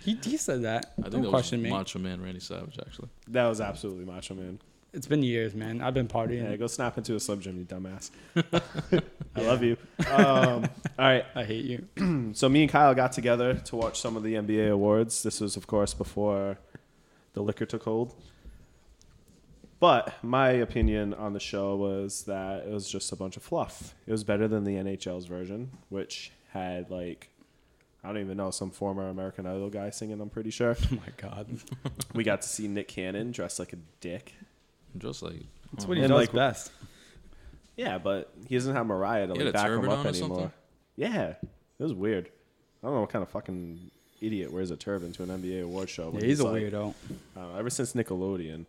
[0.04, 0.92] He, he said that.
[0.98, 1.70] I think Don't that question was me.
[1.76, 3.08] Macho Man Randy Savage actually.
[3.28, 4.60] that was absolutely Macho Man.
[4.96, 5.82] It's been years, man.
[5.82, 6.50] I've been partying.
[6.50, 8.10] Yeah, go snap into a Slim Jim, you dumbass.
[9.36, 9.76] I love you.
[10.10, 10.64] Um,
[10.98, 12.30] all right, I hate you.
[12.32, 15.22] so me and Kyle got together to watch some of the NBA awards.
[15.22, 16.56] This was, of course, before
[17.34, 18.14] the liquor took hold.
[19.80, 23.94] But my opinion on the show was that it was just a bunch of fluff.
[24.06, 27.28] It was better than the NHL's version, which had like
[28.02, 30.22] I don't even know some former American Idol guy singing.
[30.22, 30.74] I'm pretty sure.
[30.90, 31.48] Oh my god.
[32.14, 34.32] we got to see Nick Cannon dressed like a dick.
[34.98, 35.40] Just like
[35.72, 36.70] That's oh, what he And, does like, best.
[37.76, 40.06] Yeah, but he doesn't have Mariah to He like a back him turban up on
[40.06, 40.52] or anymore.
[40.96, 41.34] Yeah,
[41.78, 42.30] it was weird.
[42.82, 43.90] I don't know what kind of fucking
[44.22, 46.04] idiot wears a turban to an NBA award show.
[46.04, 46.94] Yeah, when he's a like- weirdo.
[47.36, 48.64] I don't know, ever since Nickelodeon.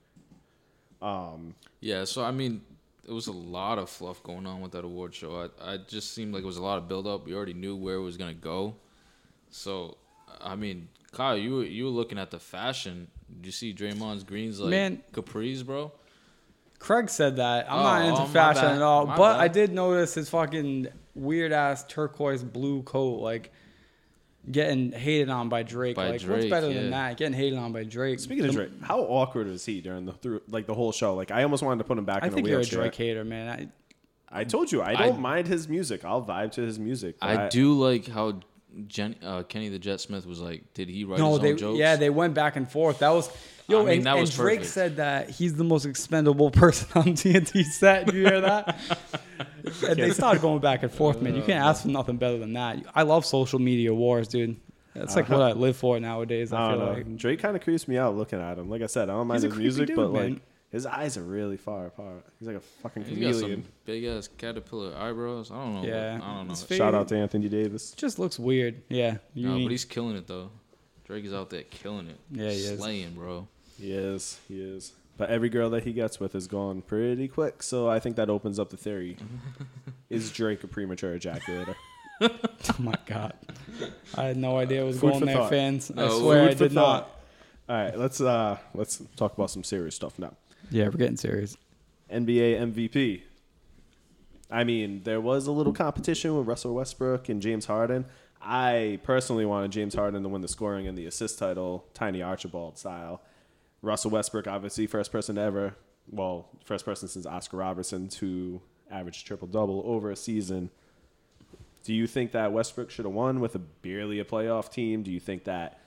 [1.02, 2.62] Um, Yeah, so I mean,
[3.08, 5.50] it was a lot of fluff going on with that award show.
[5.62, 7.26] I, I just seemed like it was a lot of build up.
[7.26, 8.76] We already knew where it was gonna go.
[9.50, 9.98] So,
[10.42, 13.08] I mean, Kyle, you were you were looking at the fashion.
[13.38, 15.02] Did you see Draymond's greens like Man.
[15.13, 15.92] capris, bro?
[16.80, 17.72] Craig said that.
[17.72, 18.76] I'm Oh, not into oh, fashion bad.
[18.76, 19.42] at all, My but bad.
[19.42, 23.52] I did notice his fucking weird ass turquoise blue coat, like
[24.50, 25.96] getting hated on by Drake.
[25.96, 26.82] By like, what's better yeah.
[26.82, 27.18] than that?
[27.18, 28.20] Getting hated on by Drake.
[28.20, 31.16] speaking of Drake, how awkward was he during the through like the whole show?
[31.16, 32.66] Like I almost wanted to put him back I in think a you're a.
[32.66, 33.72] Drake hater, man.
[34.30, 36.06] I I told you I I- don't mind his music.
[36.06, 37.18] I'll vibe to his music.
[37.20, 38.40] but I do like how
[38.86, 41.58] Jen, uh, Kenny the Jet Smith was like, did he write no, his they own
[41.58, 41.80] jokes?
[41.80, 43.00] yeah they went back and forth.
[43.00, 43.30] That was
[43.67, 44.73] yo, I mean, and, that and Drake perfect.
[44.73, 48.06] said that he's the most expendable person on TNT set.
[48.06, 48.77] Did you hear that?
[49.88, 51.36] and they started going back and forth, man.
[51.36, 52.84] You can't uh, ask for nothing better than that.
[52.95, 54.58] I love social media wars, dude.
[54.93, 55.49] That's like what uh-huh.
[55.49, 56.51] I live for nowadays.
[56.51, 56.91] I, I feel know.
[56.93, 57.17] like.
[57.17, 58.69] Drake kind of creeps me out looking at him.
[58.69, 60.34] Like I said, I don't mind his music, dude, but man.
[60.34, 62.25] like his eyes are really far apart.
[62.39, 63.63] He's like a fucking He's got chameleon.
[63.63, 65.51] some big ass caterpillar eyebrows.
[65.51, 65.88] I don't know.
[65.88, 66.19] Yeah.
[66.21, 66.56] I don't know.
[66.56, 67.91] Shout out to Anthony Davis.
[67.91, 68.82] just looks weird.
[68.89, 69.17] Yeah.
[69.36, 69.65] No, unique.
[69.65, 70.49] but he's killing it though.
[71.06, 72.19] Drake is out there killing it.
[72.32, 72.80] Yeah, he is.
[72.80, 73.47] slaying, bro.
[73.80, 74.40] He is.
[74.48, 74.94] He is.
[75.18, 77.63] But every girl that he gets with is gone pretty quick.
[77.63, 79.18] So I think that opens up the theory:
[80.10, 81.76] is Drake a premature ejaculator?
[82.22, 82.30] oh
[82.80, 83.34] my god.
[84.16, 85.50] I had no idea it was Food going for there, thought.
[85.50, 85.92] fans.
[85.92, 86.84] I No, swear I Food for did not.
[87.04, 87.20] thought.
[87.70, 90.34] All right, let's uh let's talk about some serious stuff now.
[90.72, 91.58] Yeah, we're getting serious.
[92.12, 93.22] NBA MVP.
[94.50, 98.06] I mean, there was a little competition with Russell Westbrook and James Harden.
[98.42, 102.78] I personally wanted James Harden to win the scoring and the assist title, Tiny Archibald
[102.78, 103.22] style.
[103.82, 105.76] Russell Westbrook, obviously, first person ever,
[106.10, 110.70] well, first person since Oscar Robertson to average triple double over a season.
[111.84, 115.04] Do you think that Westbrook should have won with a barely a playoff team?
[115.04, 115.80] Do you think that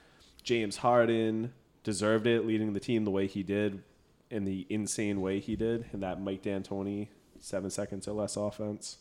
[0.43, 3.83] James Harden deserved it, leading the team the way he did,
[4.29, 8.97] in the insane way he did, in that Mike D'Antoni seven seconds or less offense?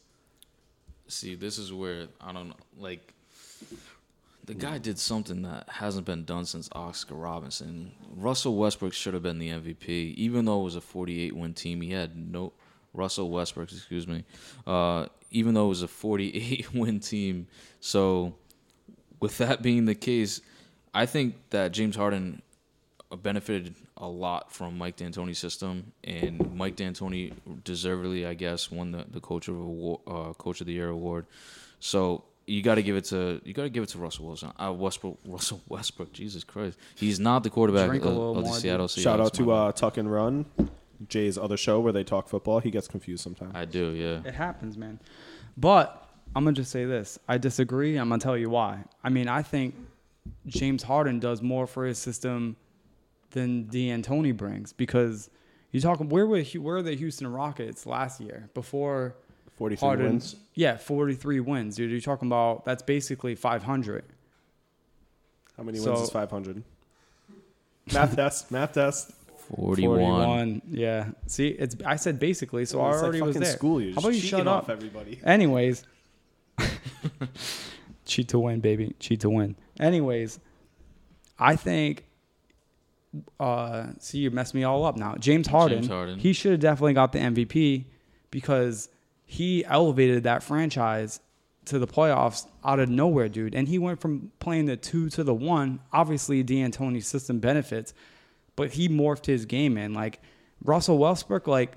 [1.09, 2.57] See, this is where I don't know.
[2.79, 3.15] Like,
[4.51, 7.93] the guy did something that hasn't been done since Oscar Robinson.
[8.17, 11.81] Russell Westbrook should have been the MVP, even though it was a 48 win team.
[11.81, 12.53] He had no
[12.93, 14.25] Russell Westbrook, excuse me.
[14.67, 17.47] Uh, even though it was a 48 win team,
[17.79, 18.35] so
[19.21, 20.41] with that being the case,
[20.93, 22.43] I think that James Harden
[23.23, 29.05] benefited a lot from Mike D'Antoni's system, and Mike D'Antoni deservedly, I guess, won the,
[29.09, 31.27] the coach of award, uh, coach of the year award.
[31.79, 34.53] So you got to give it to you got to give it to Russell Wilson,
[34.59, 36.13] uh, Westbrook, Russell Westbrook.
[36.13, 38.55] Jesus Christ, he's not the quarterback of, of the more, dude.
[38.55, 39.03] Seattle Seahawks.
[39.03, 40.47] Shout out to uh, Tuck and Run,
[41.09, 42.59] Jay's other show where they talk football.
[42.59, 43.53] He gets confused sometimes.
[43.55, 44.29] I do, yeah.
[44.29, 44.99] It happens, man.
[45.57, 47.19] But I'm gonna just say this.
[47.29, 47.97] I disagree.
[47.97, 48.85] I'm gonna tell you why.
[49.05, 49.77] I mean, I think
[50.47, 52.57] James Harden does more for his system
[53.31, 55.31] than D'Antoni brings because
[55.71, 59.15] you talk where were where were the Houston Rockets last year before
[59.61, 60.07] 43 Harden?
[60.07, 60.37] wins.
[60.55, 61.91] Yeah, 43 wins, dude.
[61.91, 64.05] You're talking about that's basically 500.
[65.55, 66.63] How many wins is 500?
[67.93, 68.51] Math test.
[68.51, 69.13] Math test.
[69.55, 69.99] 41.
[70.01, 70.63] 41.
[70.71, 71.09] Yeah.
[71.27, 73.45] See, it's I said basically, so I It's like already was there.
[73.53, 73.83] School.
[73.83, 74.71] You're How about you shut off up?
[74.71, 75.21] everybody.
[75.27, 75.85] Anyways,
[78.07, 78.95] cheat to win, baby.
[78.99, 79.57] Cheat to win.
[79.79, 80.41] Anyways,
[81.39, 82.07] I think.
[83.39, 85.17] Uh, see, you messed me all up now.
[85.17, 85.87] James Harden.
[85.87, 86.19] Harden.
[86.19, 87.85] He should have definitely got the MVP
[88.31, 88.89] because
[89.31, 91.21] he elevated that franchise
[91.65, 93.55] to the playoffs out of nowhere, dude.
[93.55, 95.79] And he went from playing the two to the one.
[95.93, 97.95] Obviously, D'Antoni's system benefits,
[98.57, 99.95] but he morphed his game in.
[99.95, 100.19] Like
[100.65, 101.75] Russell Westbrook, like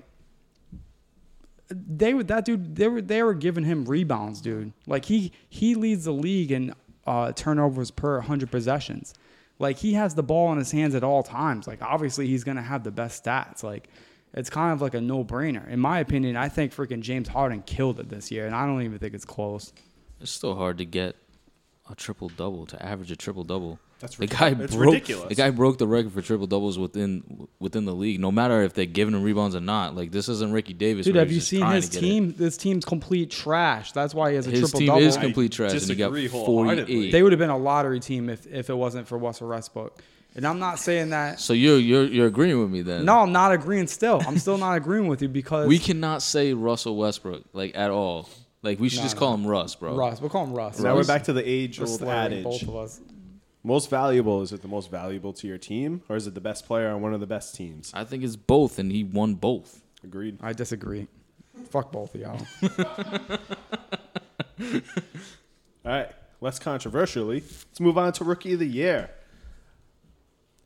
[1.70, 4.72] they would that dude they were they were giving him rebounds, dude.
[4.88, 6.74] Like he he leads the league in
[7.06, 9.14] uh, turnovers per 100 possessions.
[9.60, 11.68] Like he has the ball in his hands at all times.
[11.68, 13.62] Like obviously he's gonna have the best stats.
[13.62, 13.88] Like
[14.34, 15.66] it's kind of like a no brainer.
[15.68, 18.82] In my opinion, I think freaking James Harden killed it this year, and I don't
[18.82, 19.72] even think it's close.
[20.20, 21.16] It's still hard to get
[21.90, 23.78] a triple double to average a triple double.
[24.00, 24.92] That's the guy it's broke.
[24.94, 25.28] ridiculous.
[25.28, 28.20] The guy broke the record for triple doubles within within the league.
[28.20, 29.94] No matter if they're giving him rebounds or not.
[29.94, 31.06] Like this isn't Ricky Davis.
[31.06, 32.34] Dude, have you seen his to get team?
[32.36, 33.92] This team's complete trash.
[33.92, 34.56] That's why he has a It.
[34.56, 35.02] His triple team double.
[35.02, 37.06] is complete trash, and he got disagree forty wholeheartedly.
[37.06, 37.12] eight.
[37.12, 40.02] They would have been a lottery team if, if it wasn't for Russell Westbrook.
[40.36, 41.38] And I'm not saying that.
[41.40, 43.04] So you're you're you're agreeing with me then?
[43.04, 43.86] No, I'm not agreeing.
[43.86, 47.90] Still, I'm still not agreeing with you because we cannot say Russell Westbrook like at
[47.90, 48.28] all.
[48.62, 49.20] Like we should No, just no.
[49.20, 49.94] call him Russ, bro.
[49.94, 50.20] Russ.
[50.20, 50.80] We'll call him Russ.
[50.80, 52.68] Now we're back to the age-old slurring both adage.
[52.68, 53.00] of us.
[53.62, 56.66] Most valuable is it the most valuable to your team, or is it the best
[56.66, 57.90] player on one of the best teams?
[57.94, 59.82] I think it's both, and he won both.
[60.02, 60.38] Agreed.
[60.42, 61.06] I disagree.
[61.70, 62.46] Fuck both of y'all.
[65.84, 69.10] All right, less controversially, let's move on to rookie of the year.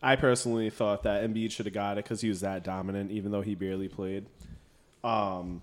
[0.03, 3.33] I personally thought that Embiid should have got it because he was that dominant, even
[3.33, 4.27] though he barely played.
[5.03, 5.63] Um,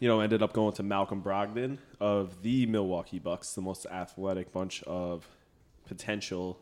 [0.00, 4.52] you know, ended up going to Malcolm Brogdon of the Milwaukee Bucks, the most athletic
[4.52, 5.26] bunch of
[5.86, 6.58] potential.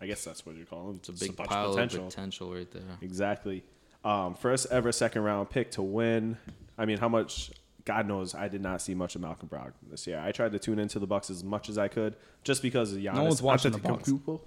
[0.00, 0.96] I guess that's what you call them.
[0.96, 2.82] It's a big pile of potential potential right there.
[3.00, 3.62] Exactly.
[4.04, 6.36] Um, first ever second round pick to win.
[6.76, 7.52] I mean, how much?
[7.84, 10.20] God knows, I did not see much of Malcolm Brogdon this year.
[10.20, 12.98] I tried to tune into the Bucks as much as I could, just because of
[12.98, 13.14] Giannis.
[13.14, 14.08] No one's watching the Bucks.
[14.08, 14.40] Antetokounmpo.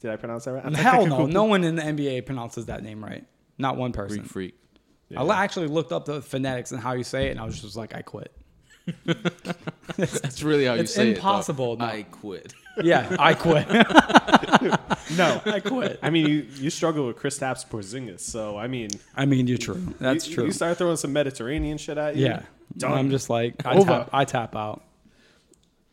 [0.00, 0.74] Did I pronounce that right?
[0.76, 1.26] Hell no.
[1.26, 3.24] No one in the NBA pronounces that name right.
[3.58, 4.18] Not one person.
[4.24, 4.54] Freak, freak.
[5.08, 5.22] Yeah.
[5.22, 7.76] I actually looked up the phonetics and how you say it, and I was just
[7.76, 8.32] like, I quit.
[9.96, 11.78] That's really how you It's say impossible, it.
[11.78, 11.86] though.
[11.86, 11.92] no.
[11.92, 12.54] I quit.
[12.82, 13.66] Yeah, I quit.
[15.16, 16.00] No, I quit.
[16.02, 19.94] I mean you you struggle with Kristaps Porzingis, so I mean I mean, you're true.
[20.00, 20.44] That's you, true.
[20.46, 22.26] You start throwing some Mediterranean shit at you.
[22.26, 22.42] yeah.
[22.76, 22.92] done.
[22.92, 23.86] I'm just like, I Over.
[23.86, 24.82] tap, I tap out.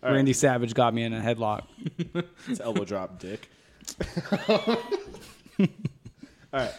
[0.01, 0.15] All right.
[0.15, 1.63] Randy Savage got me in a headlock.
[2.47, 3.49] It's elbow drop, dick.
[5.59, 5.67] All
[6.53, 6.73] right.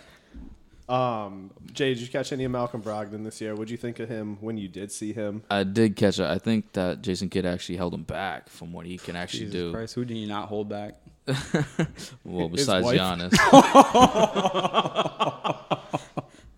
[0.89, 3.55] Um, Jay, did you catch any of Malcolm Brogdon this year?
[3.55, 5.43] What'd you think of him when you did see him?
[5.51, 6.27] I did catch it.
[6.27, 9.53] I think that Jason Kidd actually held him back from what he can actually Jesus
[9.55, 9.73] do.
[9.73, 10.97] Christ, who did you not hold back?
[12.25, 12.99] Well, His besides wife.
[13.01, 13.31] Giannis.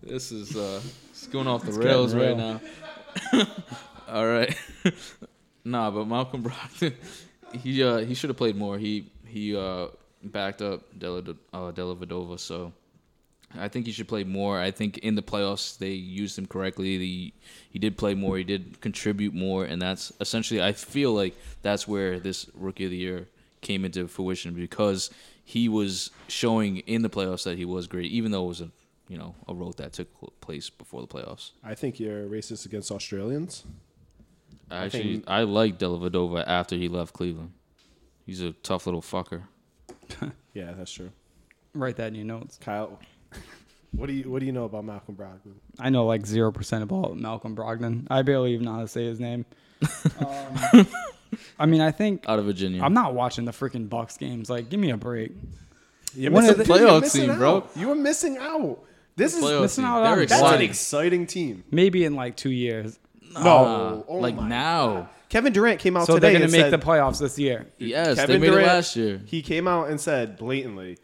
[0.03, 2.59] this is uh it's going off the getting rails right now.
[4.09, 4.55] All right.
[5.63, 6.93] nah, but Malcolm Brogdon,
[7.53, 8.77] he uh he should have played more.
[8.77, 9.87] He he uh
[10.23, 11.19] backed up Della
[11.53, 12.73] uh, Dellavedova, so
[13.57, 14.59] I think he should play more.
[14.59, 16.97] I think in the playoffs they used him correctly.
[16.97, 17.33] The,
[17.69, 18.37] he did play more.
[18.37, 20.61] He did contribute more, and that's essentially.
[20.61, 23.27] I feel like that's where this rookie of the year
[23.61, 25.09] came into fruition because
[25.43, 28.71] he was showing in the playoffs that he was great, even though it was a
[29.07, 30.07] you know a road that took
[30.41, 31.51] place before the playoffs.
[31.63, 33.63] I think you're racist against Australians.
[34.69, 37.53] I I think- I like Dellavedova after he left Cleveland.
[38.25, 39.43] He's a tough little fucker.
[40.53, 41.11] Yeah, that's true.
[41.73, 42.57] Write that in your notes.
[42.59, 42.99] Kyle,
[43.91, 45.53] what do you what do you know about Malcolm Brogdon?
[45.79, 48.07] I know like zero percent about Malcolm Brogdon.
[48.09, 49.45] I barely even know how to say his name.
[50.19, 50.87] Um,
[51.59, 52.81] I mean, I think Out of Virginia.
[52.81, 54.49] I'm not watching the freaking Bucks games.
[54.49, 55.33] Like, give me a break.
[56.15, 57.57] You're One missing, the- Playoff missing team, bro.
[57.57, 57.69] out.
[57.75, 58.79] You were missing out.
[59.17, 59.91] This is missing team.
[59.91, 60.69] out They're on- that's an exciting.
[60.69, 61.63] exciting team.
[61.69, 62.97] Maybe in like two years.
[63.43, 65.09] No, Nah, oh like my now.
[65.29, 67.67] Kevin Durant came out So today they're gonna make said, the playoffs this year.
[67.77, 69.21] Yes, they Kevin made Durant, it last year.
[69.25, 70.97] He came out and said blatantly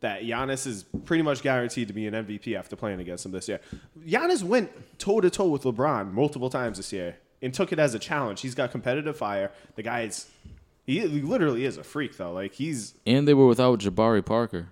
[0.00, 3.48] that Giannis is pretty much guaranteed to be an MVP after playing against him this
[3.48, 3.60] year.
[4.06, 7.94] Giannis went toe to toe with LeBron multiple times this year and took it as
[7.94, 8.40] a challenge.
[8.40, 9.50] He's got competitive fire.
[9.76, 10.28] The guy's
[10.86, 12.32] he literally is a freak though.
[12.32, 14.68] Like he's And they were without Jabari Parker.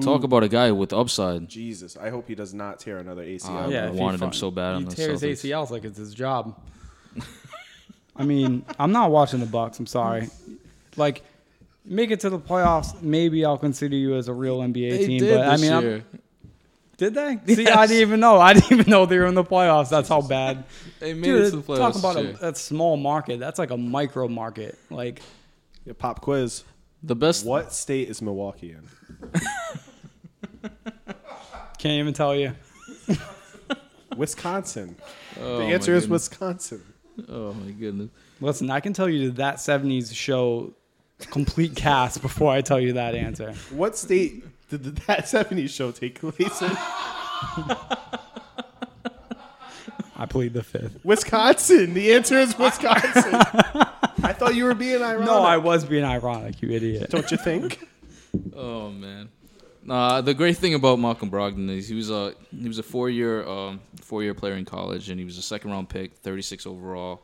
[0.00, 1.48] Talk about a guy with upside.
[1.48, 1.96] Jesus.
[1.96, 3.66] I hope he does not tear another ACL.
[3.66, 5.50] Uh, yeah, I if he wanted him fun- so bad He on the tears Celtics.
[5.50, 6.58] ACLs like it's his job.
[8.16, 9.78] I mean, I'm not watching the Bucks.
[9.78, 10.28] I'm sorry.
[10.96, 11.22] Like,
[11.84, 13.00] make it to the playoffs.
[13.02, 15.18] Maybe I'll consider you as a real NBA They team.
[15.20, 16.04] did but I this mean, I'm- year.
[16.96, 17.38] did they?
[17.54, 18.38] See, I didn't even know.
[18.38, 19.88] I didn't even know they were in the playoffs.
[19.90, 20.64] That's how bad.
[21.00, 21.78] They made it to the playoffs.
[21.78, 22.36] talk about a, year.
[22.42, 23.40] a small market.
[23.40, 24.78] That's like a micro market.
[24.90, 25.20] Like,
[25.84, 26.62] Yeah, pop quiz.
[27.02, 27.44] the best.
[27.46, 28.82] What state is Milwaukee in?
[31.78, 32.54] can't even tell you.
[34.16, 34.96] Wisconsin.
[35.40, 36.30] Oh, the answer is goodness.
[36.30, 36.82] Wisconsin.
[37.28, 38.10] Oh my goodness.
[38.40, 40.72] Listen, I can tell you that 70s show
[41.30, 43.52] complete cast before I tell you that answer.
[43.70, 46.70] What state did the, that 70s show take place in?
[50.16, 51.02] I plead the fifth.
[51.04, 51.94] Wisconsin.
[51.94, 53.34] The answer is Wisconsin.
[54.22, 55.26] I thought you were being ironic.
[55.26, 57.10] No, I was being ironic, you idiot.
[57.10, 57.80] Don't you think?
[58.54, 59.28] Oh man.
[59.82, 63.08] Nah, the great thing about Malcolm Brogdon is he was a he was a four
[63.08, 66.66] year um, four year player in college and he was a second round pick, 36
[66.66, 67.22] overall.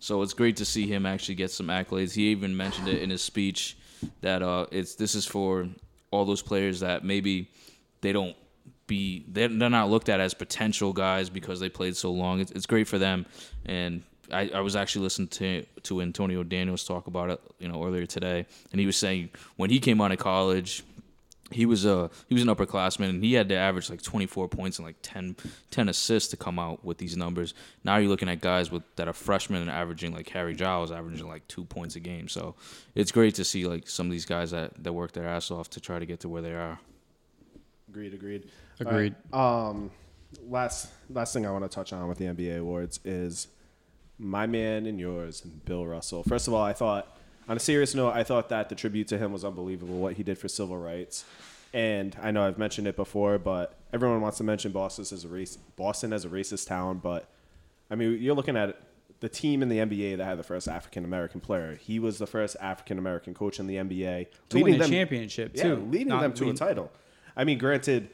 [0.00, 2.14] So it's great to see him actually get some accolades.
[2.14, 3.76] He even mentioned it in his speech
[4.20, 5.68] that uh, it's this is for
[6.10, 7.50] all those players that maybe
[8.00, 8.36] they don't
[8.86, 12.40] be they're, they're not looked at as potential guys because they played so long.
[12.40, 13.26] It's, it's great for them,
[13.66, 17.84] and I, I was actually listening to to Antonio Daniels talk about it, you know,
[17.84, 20.82] earlier today, and he was saying when he came out of college,
[21.50, 24.78] he was a he was an upperclassman and he had to average like 24 points
[24.78, 25.36] and like 10,
[25.70, 27.54] 10 assists to come out with these numbers.
[27.84, 31.26] Now you're looking at guys with that are freshmen and averaging like Harry Giles averaging
[31.26, 32.28] like two points a game.
[32.28, 32.54] So
[32.94, 35.70] it's great to see like some of these guys that, that work their ass off
[35.70, 36.78] to try to get to where they are.
[37.88, 38.50] Agreed, agreed.
[38.78, 39.14] Agreed.
[39.32, 39.90] All right, Um,
[40.46, 43.48] last last thing I want to touch on with the NBA awards is
[44.18, 46.22] my man and yours, and Bill Russell.
[46.22, 47.16] First of all, I thought,
[47.48, 49.98] on a serious note, I thought that the tribute to him was unbelievable.
[49.98, 51.24] What he did for civil rights,
[51.72, 55.28] and I know I've mentioned it before, but everyone wants to mention Boston as a
[55.28, 56.98] race, Boston as a racist town.
[56.98, 57.28] But
[57.90, 58.80] I mean, you're looking at
[59.20, 61.74] the team in the NBA that had the first African American player.
[61.80, 65.62] He was the first African American coach in the NBA, To win a championship, yeah,
[65.64, 65.76] too.
[65.76, 66.90] leading Not them to a title.
[67.36, 68.10] I mean, granted,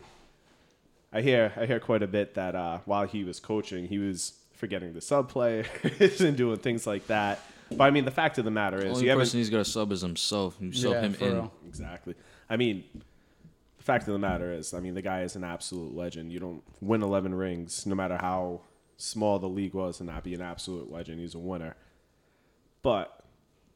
[1.12, 4.34] I hear I hear quite a bit that uh, while he was coaching, he was
[4.64, 5.66] forgetting the sub players
[6.20, 7.40] and doing things like that.
[7.70, 9.58] But I mean, the fact of the matter The is, only you person he's got
[9.58, 10.56] to sub is himself.
[10.60, 11.32] You sub Yeah, him in.
[11.34, 11.52] real.
[11.66, 12.14] exactly.
[12.48, 12.84] I mean,
[13.78, 16.32] the fact of the matter is, I mean, the guy is an absolute legend.
[16.32, 18.62] You don't win eleven rings, no matter how
[18.96, 21.20] small the league was, and not be an absolute legend.
[21.20, 21.76] He's a winner.
[22.82, 23.20] But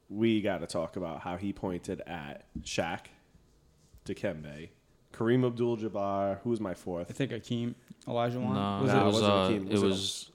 [0.08, 3.06] we got to talk about how he pointed at Shaq,
[4.06, 4.68] Dikembe,
[5.12, 6.40] Kareem Abdul-Jabbar.
[6.42, 7.10] Who was my fourth?
[7.10, 7.16] I fourth?
[7.16, 7.74] think Akeem
[8.06, 8.54] Olajuwon.
[8.54, 9.02] No, was it No, it?
[9.02, 9.66] it was wasn't uh, Hakeem.
[9.66, 10.30] it Was it- was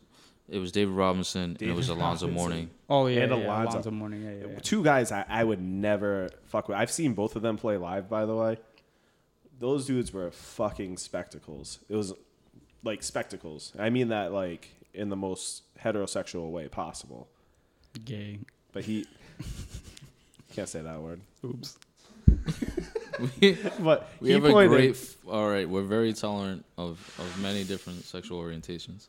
[0.49, 2.34] it was David Robinson and it was Alonzo Robinson.
[2.34, 2.69] Mourning.
[2.89, 3.71] Oh yeah, and yeah, Alonzo.
[3.73, 4.23] Alonzo Mourning.
[4.23, 4.60] Yeah, yeah, yeah.
[4.62, 6.77] Two guys I, I would never fuck with.
[6.77, 8.58] I've seen both of them play live, by the way.
[9.60, 11.79] Those dudes were fucking spectacles.
[11.89, 12.13] It was
[12.84, 13.71] like spectacles.
[13.79, 17.29] I mean that like in the most heterosexual way possible.
[18.03, 18.39] Gay.
[18.73, 19.06] But he
[20.53, 21.21] can't say that word.
[21.45, 21.77] Oops.
[23.41, 24.69] we But we he have a pointed.
[24.69, 24.91] great.
[24.91, 29.08] f- All right, we're very tolerant of of many different sexual orientations.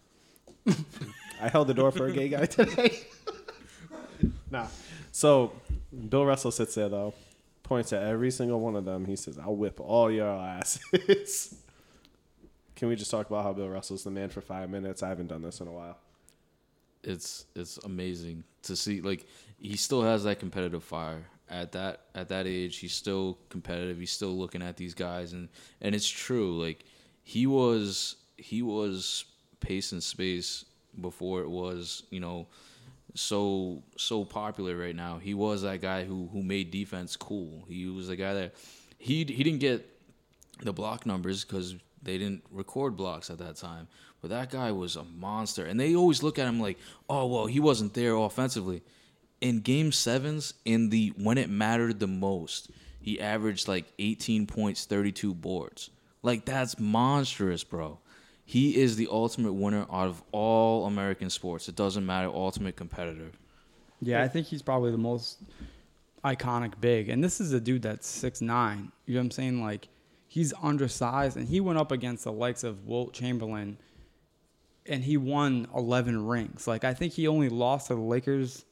[1.44, 3.00] I held the door for a gay guy today.
[4.50, 4.66] nah.
[5.12, 5.52] So
[6.09, 7.12] Bill Russell sits there though,
[7.62, 9.04] points at every single one of them.
[9.04, 11.57] He says, "I'll whip all your asses."
[12.76, 15.02] Can we just talk about how Bill Russell's the man for five minutes?
[15.02, 15.98] I haven't done this in a while.
[17.02, 19.02] It's it's amazing to see.
[19.02, 19.26] Like
[19.59, 22.78] he still has that competitive fire at that at that age.
[22.78, 23.98] He's still competitive.
[23.98, 25.50] He's still looking at these guys, and
[25.83, 26.59] and it's true.
[26.59, 26.87] Like
[27.22, 29.26] he was he was
[29.61, 30.64] pace and space
[31.00, 32.46] before it was you know
[33.14, 35.18] so so popular right now.
[35.18, 37.64] He was that guy who who made defense cool.
[37.68, 38.54] He was the guy that
[38.98, 39.88] he he didn't get
[40.62, 43.88] the block numbers because they didn't record blocks at that time.
[44.20, 46.78] But that guy was a monster, and they always look at him like,
[47.09, 48.83] oh well, he wasn't there offensively.
[49.40, 54.87] In game sevens, in the when it mattered the most, he averaged like 18 points,
[54.87, 55.90] 32 boards.
[56.22, 57.98] Like that's monstrous, bro.
[58.44, 61.68] He is the ultimate winner out of all American sports.
[61.68, 63.31] It doesn't matter, ultimate competitor.
[64.00, 65.38] Yeah, I think he's probably the most
[66.25, 67.08] iconic big.
[67.08, 68.92] And this is a dude that's six nine.
[69.06, 69.62] You know what I'm saying?
[69.62, 69.88] Like
[70.29, 73.79] he's undersized and he went up against the likes of Wilt Chamberlain
[74.87, 76.66] and he won 11 rings.
[76.66, 78.64] Like I think he only lost to the Lakers.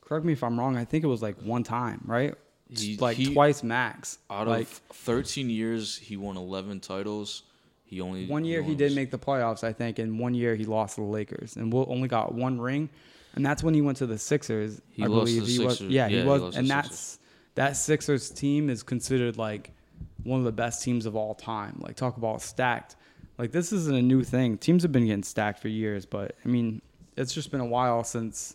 [0.00, 0.76] Correct me if I'm wrong.
[0.76, 2.34] I think it was like one time, right?
[2.68, 4.18] He- like he- twice max.
[4.30, 7.42] Out like of 13 years, he won 11 titles.
[7.90, 10.64] He only one year he did make the playoffs, I think, and one year he
[10.64, 12.88] lost to the Lakers, and Wilt only got one ring,
[13.34, 14.80] and that's when he went to the Sixers.
[14.90, 15.80] He I lost to believe the he was.
[15.80, 17.18] Yeah, Yeah, he he was, lost and that's
[17.56, 19.72] that Sixers team is considered like
[20.22, 21.80] one of the best teams of all time.
[21.82, 22.94] Like talk about stacked.
[23.38, 24.56] Like this isn't a new thing.
[24.56, 26.82] Teams have been getting stacked for years, but I mean,
[27.16, 28.54] it's just been a while since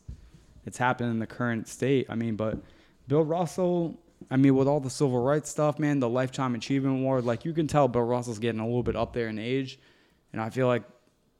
[0.65, 2.05] it's happened in the current state.
[2.09, 2.57] I mean, but
[3.09, 3.99] Bill Russell,
[4.31, 7.53] I mean, with all the civil rights stuff, man, the lifetime achievement award, like you
[7.53, 9.77] can tell Bill Russell's getting a little bit up there in age,
[10.33, 10.83] and I feel like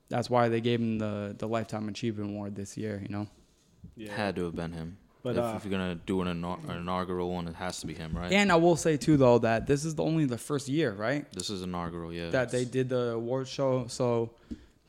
[0.09, 3.01] that's why they gave him the the lifetime achievement award this year.
[3.01, 3.27] You know,
[3.95, 4.15] Yeah.
[4.15, 4.97] Had to have been him.
[5.23, 7.87] But, if, uh, if you're gonna do an, inau- an inaugural one, it has to
[7.87, 8.31] be him, right?
[8.31, 11.25] and I will say too though that this is the only the first year, right?
[11.33, 12.29] this is inaugural, yeah.
[12.29, 13.87] that they did the award show.
[13.87, 14.29] So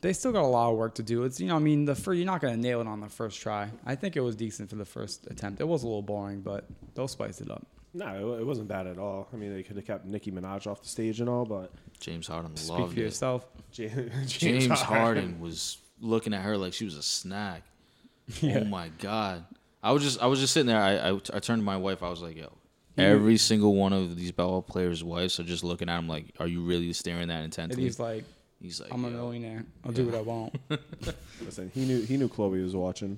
[0.01, 1.23] they still got a lot of work to do.
[1.23, 3.41] It's you know, I mean, the first, you're not gonna nail it on the first
[3.41, 3.71] try.
[3.83, 5.59] I think it was decent for the first attempt.
[5.59, 7.65] It was a little boring, but they'll spice it up.
[7.97, 9.27] No, it, it wasn't bad at all.
[9.33, 12.27] I mean, they could have kept Nicki Minaj off the stage and all, but James
[12.27, 13.03] Harden Speak loved for it.
[13.03, 13.45] yourself.
[13.71, 17.63] James, James Harden was looking at her like she was a snack.
[18.41, 18.59] Yeah.
[18.61, 19.45] Oh my god!
[19.81, 20.81] I was just I was just sitting there.
[20.81, 22.03] I I, I turned to my wife.
[22.03, 22.51] I was like, "Yo,
[22.97, 26.47] every single one of these ball players' wives are just looking at him like, are
[26.47, 28.25] you really staring that And intently?" he's like,
[28.61, 29.65] He's like, "I'm a "Yo." millionaire.
[29.85, 30.11] I'll do Yeah.
[30.11, 30.55] what I want."
[31.41, 33.17] Listen, he knew he knew Khloe was watching.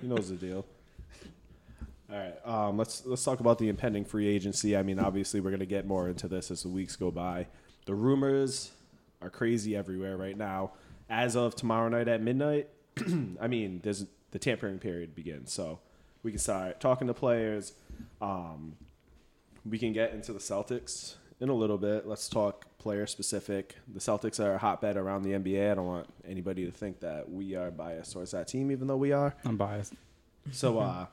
[0.00, 0.66] he knows the deal.
[2.10, 4.76] All right, um, let's let's talk about the impending free agency.
[4.76, 7.48] I mean, obviously, we're gonna get more into this as the weeks go by.
[7.84, 8.72] The rumors
[9.20, 10.72] are crazy everywhere right now.
[11.10, 12.68] As of tomorrow night at midnight,
[13.40, 15.80] I mean, there's the tampering period begins, so
[16.22, 17.74] we can start talking to players.
[18.22, 18.76] Um,
[19.68, 22.06] we can get into the Celtics in a little bit.
[22.06, 23.76] Let's talk player specific.
[23.92, 25.72] The Celtics are a hotbed around the NBA.
[25.72, 28.96] I don't want anybody to think that we are biased towards that team, even though
[28.96, 29.34] we are.
[29.44, 29.92] I'm biased.
[30.52, 31.06] So, uh,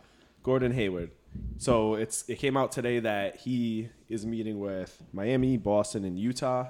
[0.45, 1.09] Gordon Hayward.
[1.57, 6.67] So it's it came out today that he is meeting with Miami, Boston, and Utah.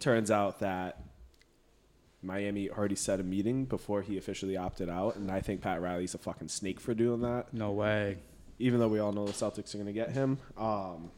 [0.00, 1.02] Turns out that
[2.22, 6.14] Miami already set a meeting before he officially opted out, and I think Pat Riley's
[6.14, 8.18] a fucking snake for doing that No way.
[8.58, 10.38] even though we all know the Celtics are going to get him.
[10.56, 11.10] Um,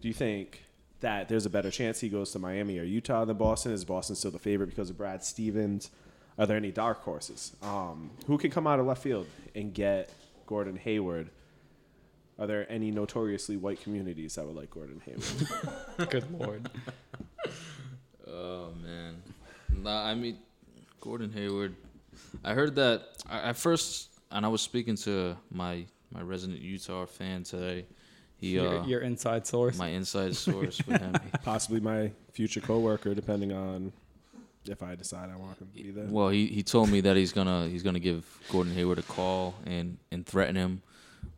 [0.00, 0.64] do you think
[1.00, 3.70] that there's a better chance he goes to Miami or Utah than Boston?
[3.72, 5.90] Is Boston still the favorite because of Brad Stevens?
[6.36, 7.54] Are there any dark horses?
[7.62, 10.10] Um, who can come out of left field and get
[10.50, 11.30] Gordon Hayward?
[12.36, 16.10] Are there any notoriously white communities that would like Gordon Hayward?
[16.10, 16.68] Good lord.
[18.28, 19.22] Oh man,
[19.80, 20.38] nah, I mean,
[21.00, 21.76] Gordon Hayward.
[22.44, 27.06] I heard that I, at first, and I was speaking to my my resident Utah
[27.06, 27.86] fan today.
[28.36, 29.78] He, your, uh, your inside source.
[29.78, 31.14] my inside source with him.
[31.44, 33.92] Possibly my future coworker, depending on
[34.68, 36.06] if I decide I want him to be there.
[36.08, 39.54] Well, he, he told me that he's gonna he's gonna give Gordon Hayward a call
[39.66, 40.82] and, and threaten him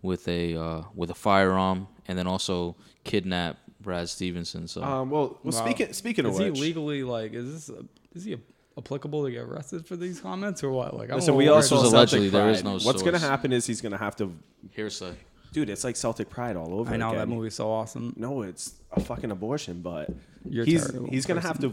[0.03, 4.66] with a uh, with a firearm and then also kidnap Brad Stevenson.
[4.68, 5.64] So Um, well, well, Wow.
[5.66, 7.33] speaking speaking of is he which, legally like?
[7.35, 7.79] Is this?
[8.14, 8.37] Is he
[8.79, 10.95] applicable to get arrested for these comments or what?
[10.95, 13.03] Like, I don't Listen, know we where also This was allegedly, there is no What's
[13.03, 14.35] going to happen is he's going to have to,
[14.70, 15.12] hearsay.
[15.53, 15.68] dude.
[15.68, 16.91] It's like Celtic pride all over.
[16.93, 17.18] I know again.
[17.18, 18.14] that movie's so awesome.
[18.16, 20.11] No, it's a fucking abortion, but
[20.49, 21.73] You're he's terrible he's going to have to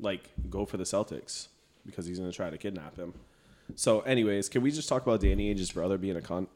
[0.00, 1.48] like go for the Celtics
[1.86, 3.14] because he's going to try to kidnap him.
[3.74, 6.48] So, anyways, can we just talk about Danny Ainge's brother being a cunt?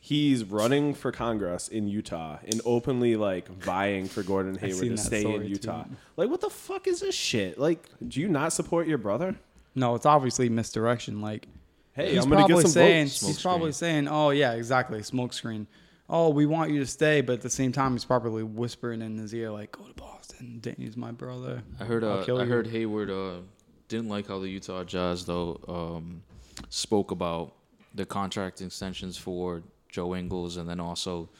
[0.00, 5.24] He's running for Congress in Utah and openly like vying for Gordon Hayward to stay
[5.24, 5.84] in Utah.
[5.84, 5.90] too.
[6.16, 7.58] Like, what the fuck is this shit?
[7.58, 9.36] Like, do you not support your brother?
[9.74, 11.20] No, it's obviously misdirection.
[11.20, 11.48] Like,
[11.94, 15.02] Hey, he's I'm going to get some saying he's Smoke probably saying, "Oh yeah, exactly,
[15.04, 15.68] smoke screen."
[16.08, 19.16] Oh, we want you to stay, but at the same time, he's probably whispering in
[19.16, 20.58] his ear like, "Go to Boston.
[20.60, 22.36] Danny's my brother." I heard uh, I you.
[22.36, 23.40] heard Hayward uh,
[23.88, 26.22] didn't like how the Utah Jazz though um,
[26.68, 27.54] spoke about
[27.94, 31.30] the contract extensions for Joe Ingles and then also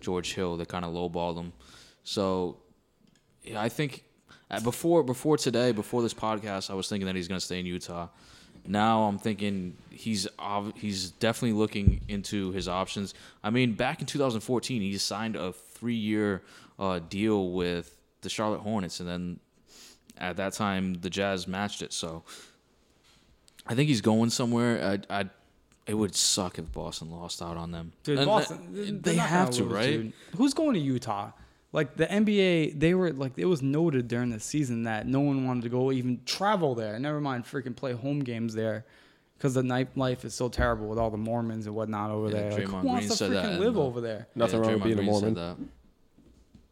[0.00, 0.56] George Hill.
[0.56, 1.52] They kind of lowballed him.
[2.04, 2.58] So
[3.42, 4.04] yeah, I think
[4.50, 7.58] uh, before before today, before this podcast, I was thinking that he's going to stay
[7.58, 8.08] in Utah.
[8.66, 13.12] Now I'm thinking he's ob- he's definitely looking into his options.
[13.42, 16.42] I mean, back in 2014, he signed a three year
[16.78, 19.40] uh, deal with the Charlotte Hornets, and then
[20.18, 21.92] at that time the Jazz matched it.
[21.92, 22.22] So
[23.66, 25.00] I think he's going somewhere.
[25.10, 25.30] I, I
[25.86, 27.92] it would suck if Boston lost out on them.
[28.04, 28.68] Dude, And Boston,
[29.02, 29.90] they- they have gonna right?
[29.90, 30.12] dude.
[30.36, 31.32] Who's going to Utah?
[31.72, 35.46] Like the NBA, they were like it was noted during the season that no one
[35.46, 36.98] wanted to go even travel there.
[36.98, 38.84] Never mind freaking play home games there,
[39.38, 42.50] because the nightlife is so terrible with all the Mormons and whatnot over Yeah, there.
[42.52, 44.28] Like, Draymond who wants Green to said that freaking live over there?
[44.34, 45.34] Nothing wrong with being a Green said Mormon.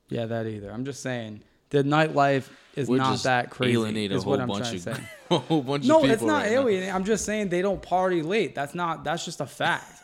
[0.08, 0.16] that.
[0.16, 0.70] Yeah, that either.
[0.70, 3.72] I'm just saying the nightlife is We're not just that crazy.
[3.72, 5.00] alienate a is what whole I'm trying of to say.
[5.30, 6.08] a whole bunch No, of people.
[6.08, 6.60] No, it's not right now.
[6.60, 6.94] alienating.
[6.94, 8.54] I'm just saying they don't party late.
[8.54, 9.02] That's not.
[9.04, 9.99] That's just a fact.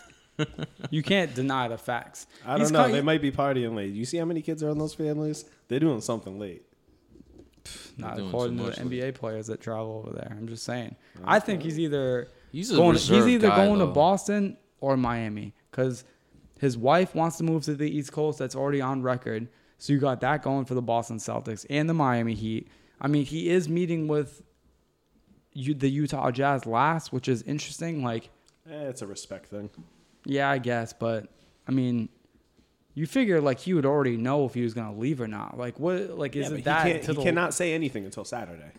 [0.91, 2.27] You can't deny the facts.
[2.45, 2.85] I don't He's know.
[2.85, 3.93] cut- They might be partying late.
[3.95, 5.45] You see how many kids are in those families?
[5.69, 6.63] They're doing something late.
[7.99, 10.29] Not doing according too to much the with NBA players that travel over there.
[10.39, 10.95] I'm just saying.
[11.25, 12.93] I think he's either He's a going.
[12.95, 13.93] He's reserved either guy, going to though.
[13.93, 16.05] Boston or Miami because
[16.61, 18.39] his wife wants to move to the East Coast.
[18.39, 19.49] That's already on record.
[19.79, 22.69] So you got that going for the Boston Celtics and the Miami Heat.
[23.01, 24.43] I mean, he is meeting with
[25.53, 28.03] you, the Utah Jazz last, which is interesting.
[28.05, 28.31] Like,
[28.71, 29.71] Eh, it's a respect thing.
[30.27, 31.29] Yeah, I guess, but
[31.67, 32.09] I mean,
[32.95, 35.57] you figure like he would already know if he was gonna leave or not.
[35.57, 36.11] Like what?
[36.19, 38.73] Like isn't but that he, can't, to he the, cannot say anything until Saturday.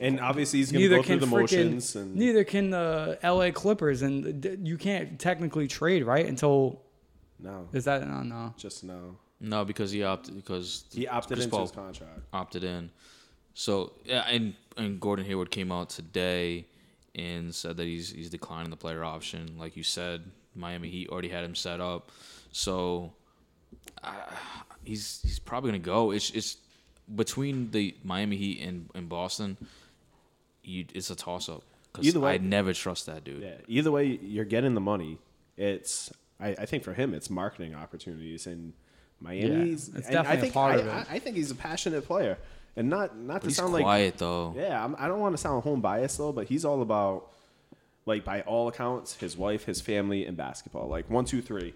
[0.00, 1.96] And obviously he's going to neither go through can the freaking motions.
[1.96, 3.50] And neither can the L.A.
[3.50, 6.82] Clippers, and you can't technically trade right until
[7.40, 8.54] no, is that no no.
[8.56, 9.16] just no.
[9.40, 12.20] No, because he opted because He opted Chris into Paul his contract.
[12.32, 12.90] opted in.
[13.54, 16.66] So yeah, and and Gordon Hayward came out today
[17.14, 19.56] and said that he's he's declining the player option.
[19.58, 22.10] Like you said, Miami Heat already had him set up,
[22.52, 23.12] so
[24.02, 24.10] uh,
[24.84, 26.10] he's he's probably gonna go.
[26.10, 26.56] It's it's
[27.14, 29.56] between the Miami Heat and, and Boston.
[30.62, 33.42] You, it's a toss up because Either way- I never trust that dude.
[33.42, 33.54] Yeah.
[33.68, 35.18] Either way, you're getting the money.
[35.56, 38.74] It's I, I think for him, it's marketing opportunities and
[39.20, 39.88] Miami's.
[39.88, 40.90] it's and I definitely a think part I, of it.
[41.10, 42.36] I, I think he's a passionate player,
[42.76, 44.54] and not not But to he's sound like quiet though.
[44.56, 44.84] yeah.
[44.84, 47.30] I'm, I don't want to sound home biased though, but he's all about
[48.08, 50.88] like by all accounts, his wife, his family, and basketball.
[50.88, 51.74] Like one, two, three.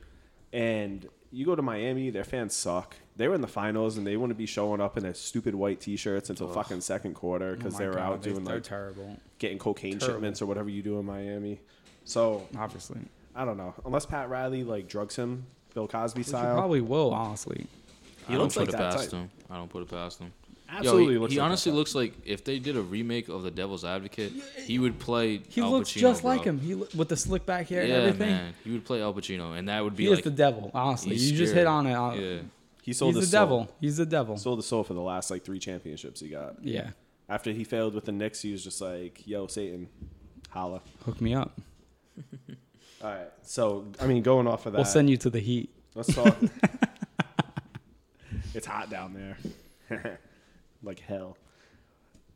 [0.52, 2.96] And you go to Miami, their fans suck.
[3.16, 5.80] They were in the finals, and they wouldn't be showing up in their stupid white
[5.80, 8.54] T-shirts until fucking second quarter because Oh they my were God, out they- doing they're
[8.56, 9.16] like terrible.
[9.38, 10.16] getting cocaine Terrible.
[10.18, 11.60] shipments or whatever you do in Miami.
[12.04, 13.00] So Obviously,
[13.36, 13.74] I don't know.
[13.86, 16.54] Unless Pat Riley like drugs him, Bill Cosby Which you style.
[16.56, 17.66] probably will honestly.
[18.28, 19.20] He I looks don't like put that it past type.
[19.20, 19.30] him.
[19.50, 20.32] I don't put it past him.
[20.74, 21.76] Absolutely Yo, he, looks he like honestly type.
[21.76, 24.32] looks like if they did a remake of The Devil's Advocate,
[24.64, 25.42] he would play.
[25.48, 26.30] He Al looks Pacino, just bro.
[26.30, 26.60] like him.
[26.60, 28.30] He lo- with the slick back hair Yeah, and everything.
[28.34, 30.70] man, he would play Al Pacino, and that would be He like is the devil.
[30.72, 31.92] Honestly, you just hit on it.
[31.94, 32.38] Uh, Yeah,
[32.82, 33.40] He sold He's the his soul.
[33.40, 33.70] devil.
[33.80, 34.36] He's the devil.
[34.38, 36.56] Sold the soul for the last like three championships he got.
[36.64, 36.90] Yeah,
[37.28, 39.88] After he failed with the Knicks, he was just like, "Yo, Satan,
[40.50, 41.60] holla." hook me up.
[43.04, 43.28] All right.
[43.42, 45.68] So I mean, going off of that, We'll send you to the Heat.
[45.94, 46.34] let's talk.
[48.54, 49.14] it's hot down
[49.88, 50.00] there,
[50.82, 51.36] like hell.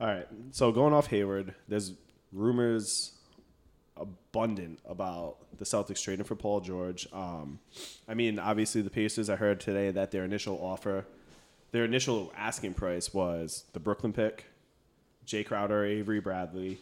[0.01, 0.27] All right.
[0.53, 1.93] So going off Hayward, there's
[2.33, 3.13] rumors
[3.97, 7.09] abundant about the Celtics trading for Paul George.
[7.13, 7.59] Um,
[8.07, 9.31] I mean, obviously the Pacers.
[9.31, 11.07] I heard today that their initial offer,
[11.73, 14.45] their initial asking price was the Brooklyn pick,
[15.27, 16.79] Jae Crowder, Avery Bradley,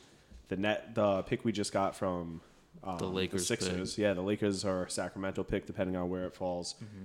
[0.48, 2.40] the net, the pick we just got from
[2.82, 3.60] um, The Lakers pick.
[3.60, 3.96] Sixers.
[3.96, 6.74] Yeah, the Lakers or Sacramento pick, depending on where it falls.
[6.82, 7.04] Mm-hmm.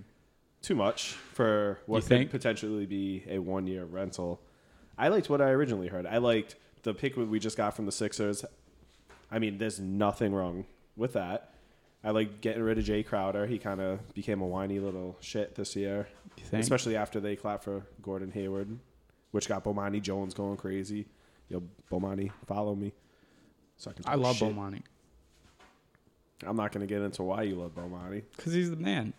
[0.62, 2.32] Too much for what You could think?
[2.32, 4.42] potentially be a one-year rental.
[5.00, 6.06] I liked what I originally heard.
[6.06, 8.44] I liked the pick we just got from the Sixers.
[9.32, 10.66] I mean, there's nothing wrong
[10.98, 11.54] with that.
[12.04, 13.48] I like getting rid of Jae Crowder.
[13.48, 16.08] He kind of became a whiny little shit this year,
[16.52, 18.78] especially after they clapped for Gordon Hayward,
[19.32, 21.08] which got Bomani Jones going crazy.
[21.48, 22.94] Yo, Bomani, follow me.
[23.78, 24.04] So I can.
[24.06, 24.54] I love shit.
[24.54, 24.82] Bomani
[26.46, 28.24] I'm not gonna get into why you love Bomani.
[28.36, 29.14] because he's the man.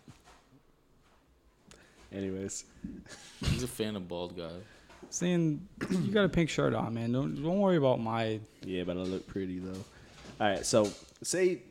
[2.11, 2.65] Anyways,
[3.45, 4.49] he's a fan of bald guy.
[5.11, 7.11] Saying you got a pink shirt on, man.
[7.11, 8.39] Don't don't worry about my.
[8.63, 9.83] yeah, but I look pretty though.
[10.39, 10.89] All right, so
[11.21, 11.61] say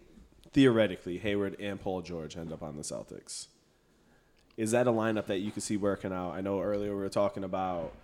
[0.52, 3.46] theoretically Hayward and Paul George end up on the Celtics.
[4.56, 6.32] Is that a lineup that you could see working out?
[6.32, 7.94] I know earlier we were talking about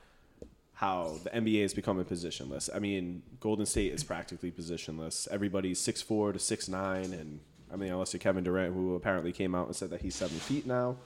[0.73, 2.71] how the NBA is becoming positionless.
[2.75, 5.29] I mean, Golden State is practically positionless.
[5.29, 9.33] Everybody's six four to six nine, and I mean, unless you're Kevin Durant, who apparently
[9.33, 10.97] came out and said that he's seven feet now.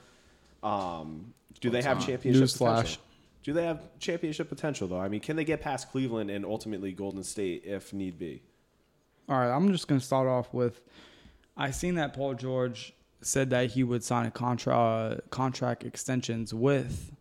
[0.63, 2.05] Um, do they have Newsflash.
[2.05, 2.97] championship Newsflash.
[3.43, 4.99] Do they have championship potential though?
[4.99, 8.41] I mean, can they get past Cleveland and ultimately Golden State if need be?
[9.29, 10.81] All right, I'm just gonna start off with.
[11.57, 16.53] I seen that Paul George said that he would sign a contra- uh, contract extensions
[16.53, 17.11] with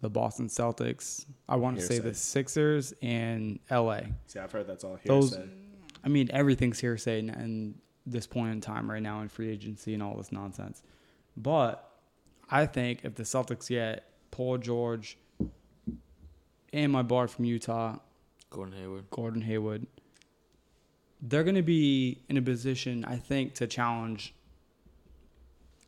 [0.00, 1.26] the Boston Celtics.
[1.48, 4.00] I want to say the Sixers and LA.
[4.26, 5.36] See, I've heard that's all Those-
[6.04, 7.74] I mean, everything's hearsay in, in
[8.06, 10.82] this point in time right now in free agency and all this nonsense.
[11.36, 11.88] But
[12.48, 15.18] I think if the Celtics get Paul George
[16.72, 17.96] and my bar from Utah,
[18.50, 19.10] Gordon Hayward.
[19.10, 19.86] Gordon Hayward,
[21.20, 24.34] they're going to be in a position, I think, to challenge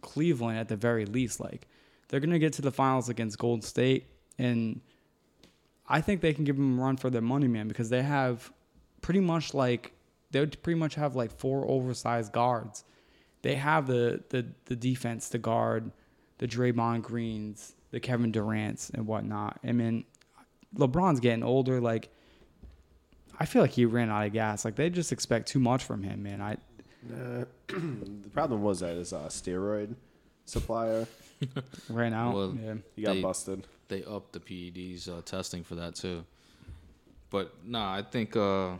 [0.01, 1.41] Cleveland at the very least.
[1.41, 1.66] Like,
[2.09, 4.07] they're going to get to the finals against Golden State,
[4.39, 4.81] and
[5.89, 8.53] I think they can give them a run for their money, man, because they have
[9.03, 9.93] pretty much like
[10.31, 12.85] they would pretty much have like four oversized guards.
[13.43, 15.91] They have the the the defense to guard
[16.39, 19.59] the Draymond Greens, the Kevin Durant's, and whatnot.
[19.64, 20.05] I mean,
[20.77, 21.81] LeBron's getting older.
[21.81, 22.09] Like,
[23.39, 24.64] I feel like he ran out of gas.
[24.64, 26.41] Like they just expect too much from him, man.
[26.41, 26.53] I
[27.12, 29.95] Uh, the problem was that his uh, steroid
[30.45, 31.07] supplier
[31.89, 32.35] ran out.
[32.35, 32.75] Well, yeah.
[32.97, 33.66] he got They- busted.
[33.89, 36.25] They upped the PEDs uh, testing for that too.
[37.31, 38.71] But nah, I think uh,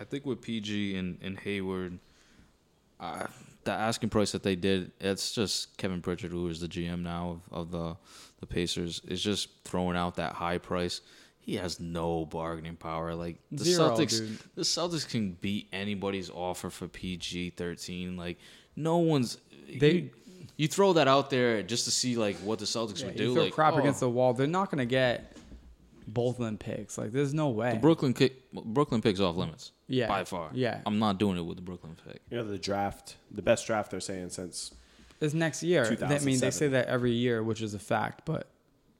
[0.00, 1.98] I think with PG and, and Hayward,
[3.00, 3.26] uh,
[3.68, 7.40] the asking price that they did, it's just Kevin Pritchard, who is the GM now
[7.50, 7.96] of, of the
[8.40, 11.00] the Pacers, is just throwing out that high price.
[11.40, 13.14] He has no bargaining power.
[13.14, 14.38] Like the Zero, Celtics, dude.
[14.54, 18.16] the Celtics can beat anybody's offer for PG thirteen.
[18.16, 18.38] Like
[18.74, 19.38] no one's
[19.78, 20.10] They- you,
[20.56, 23.34] you throw that out there just to see like what the Celtics would you do.
[23.34, 24.32] throw Like crap oh, against the wall.
[24.32, 25.36] They're not gonna get
[26.06, 26.96] both of them picks.
[26.96, 27.72] Like there's no way.
[27.74, 29.72] the Brooklyn kick, Brooklyn picks off limits.
[29.88, 30.06] Yeah.
[30.06, 30.50] by far.
[30.52, 30.80] Yeah.
[30.86, 32.20] I'm not doing it with the Brooklyn pick.
[32.30, 34.72] You know, the draft, the best draft they're saying since
[35.20, 35.84] Is next year.
[36.02, 38.22] I mean, they say that every year, which is a fact.
[38.24, 38.48] But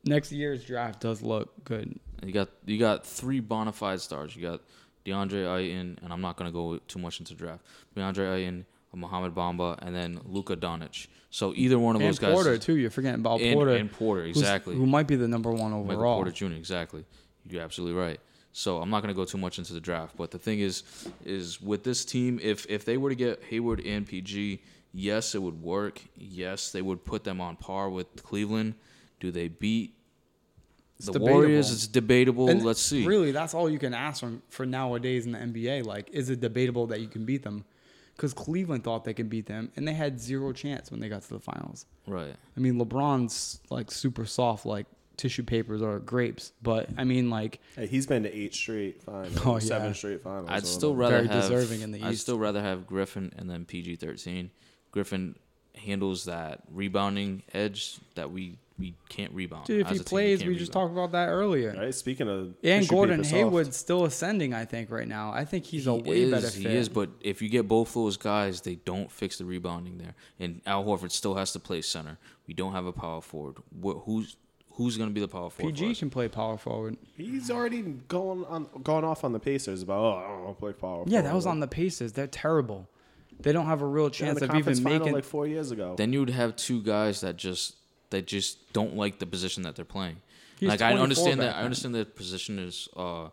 [0.04, 1.98] next year's draft does look good.
[2.24, 4.34] You got you got three bona fide stars.
[4.34, 4.62] You got
[5.04, 7.64] DeAndre Ayton, and I'm not gonna go too much into draft.
[7.96, 11.06] DeAndre Ayton, Mohamed Bamba, and then Luka Doncic.
[11.30, 12.32] So either one of And those guys.
[12.32, 12.76] Porter too.
[12.76, 13.72] You're forgetting about and, Porter.
[13.72, 14.74] and Porter, exactly.
[14.74, 15.84] Who might be the number one overall.
[15.84, 16.14] Michael.
[16.14, 16.56] Porter Jr.
[16.56, 17.04] Exactly.
[17.48, 18.20] You're absolutely right.
[18.58, 20.82] So I'm not going to go too much into the draft, but the thing is,
[21.24, 24.60] is with this team, if if they were to get Hayward and PG,
[24.92, 26.02] yes, it would work.
[26.16, 28.74] Yes, they would put them on par with Cleveland.
[29.20, 29.94] Do they beat
[30.96, 31.34] It's the debatable.
[31.34, 31.70] Warriors?
[31.70, 32.50] It's debatable.
[32.50, 33.06] And Let's see.
[33.06, 35.86] Really, that's all you can ask from for nowadays in the NBA.
[35.86, 37.64] Like, is it debatable that you can beat them?
[38.16, 41.22] Because Cleveland thought they could beat them, and they had zero chance when they got
[41.22, 41.86] to the finals.
[42.08, 42.34] Right.
[42.56, 44.86] I mean, LeBron's like super soft, like
[45.18, 46.52] tissue papers or grapes.
[46.62, 49.92] But I mean, like, hey, he's been to eight straight finals, Oh, seven yeah.
[49.92, 50.48] straight finals.
[50.50, 51.16] I'd or still whatever.
[51.16, 52.22] rather Very have deserving in the I'd East.
[52.22, 54.50] still rather have Griffin and then PG thirteen.
[54.92, 55.34] Griffin
[55.74, 59.66] handles that rebounding edge that we we can't rebound.
[59.66, 60.90] dude, if As he a team, plays, can't we just rebound.
[60.90, 61.74] talked about that earlier.
[61.76, 61.92] Right.
[61.92, 65.32] Speaking of And tissue Gordon paper soft, Hayward's still ascending, I think, right now.
[65.32, 66.70] I think he's a He way is, better fit.
[66.70, 70.14] He is, but if you get both those guys, they don't fix the rebounding there.
[70.38, 72.18] And Al Horford still has to play center.
[72.46, 73.56] We don't have a power forward.
[73.82, 74.36] Wh- who's
[74.78, 75.76] who's going to be the power forward?
[75.76, 75.98] for PG us?
[75.98, 76.96] can play power forward.
[77.16, 79.98] He's already going on, gone off on the Pacers about.
[79.98, 80.78] Oh, I don't want to play power.
[80.96, 81.10] Forward.
[81.10, 82.12] Yeah, that was on the Pacers.
[82.12, 82.88] They're terrible.
[83.40, 85.12] They don't have a real They're chance the of even final making.
[85.12, 85.94] like four years ago.
[85.96, 87.74] Then you would have two guys that just
[88.10, 90.16] that just don't like the position that they're playing.
[90.58, 93.28] He's like I understand back that I understand that position is uh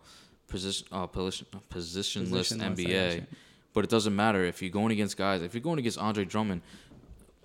[0.47, 3.25] position uh position positionless Positionless, NBA,
[3.73, 5.41] but it doesn't matter if you're going against guys.
[5.41, 6.61] If you're going against Andre Drummond,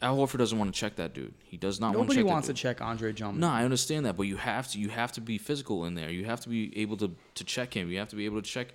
[0.03, 1.35] Al Horford doesn't want to check that dude.
[1.45, 3.41] He does not want to Nobody check wants that to check Andre Drummond.
[3.41, 6.11] No, I understand that, but you have to you have to be physical in there.
[6.11, 7.91] You have to be able to to check him.
[7.91, 8.69] You have to be able to check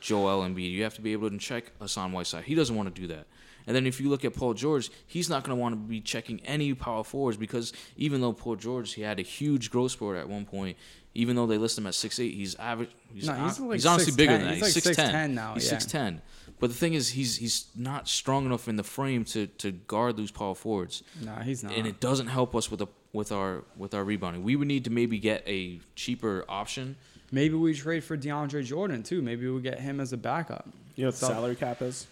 [0.00, 0.70] Joel Embiid.
[0.70, 2.44] You have to be able to check Hassan Whiteside.
[2.44, 3.26] He doesn't want to do that.
[3.66, 6.00] And then if you look at Paul George, he's not going to want to be
[6.00, 10.18] checking any power forwards because even though Paul George he had a huge growth spurt
[10.18, 10.76] at one point,
[11.14, 12.90] even though they list him at six eight, he's average.
[13.14, 14.38] He's, No, he's like he's honestly bigger 6'10".
[14.38, 14.54] than that.
[14.56, 15.70] He's He's like six ten now, He's yeah.
[15.70, 16.20] six ten.
[16.60, 20.16] But the thing is, he's he's not strong enough in the frame to to guard
[20.16, 21.74] those power forwards Nah, he's not.
[21.74, 24.42] and it doesn't help us with the with our with our rebounding.
[24.42, 26.96] We would need to maybe get a cheaper option.
[27.32, 29.20] Maybe we trade for DeAndre Jordan too.
[29.20, 30.68] Maybe we get him as a backup.
[30.96, 32.06] You know what the So- salary cap is?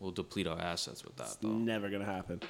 [0.00, 1.26] We'll deplete our assets with that.
[1.26, 1.50] It's Though.
[1.52, 2.40] never gonna happen.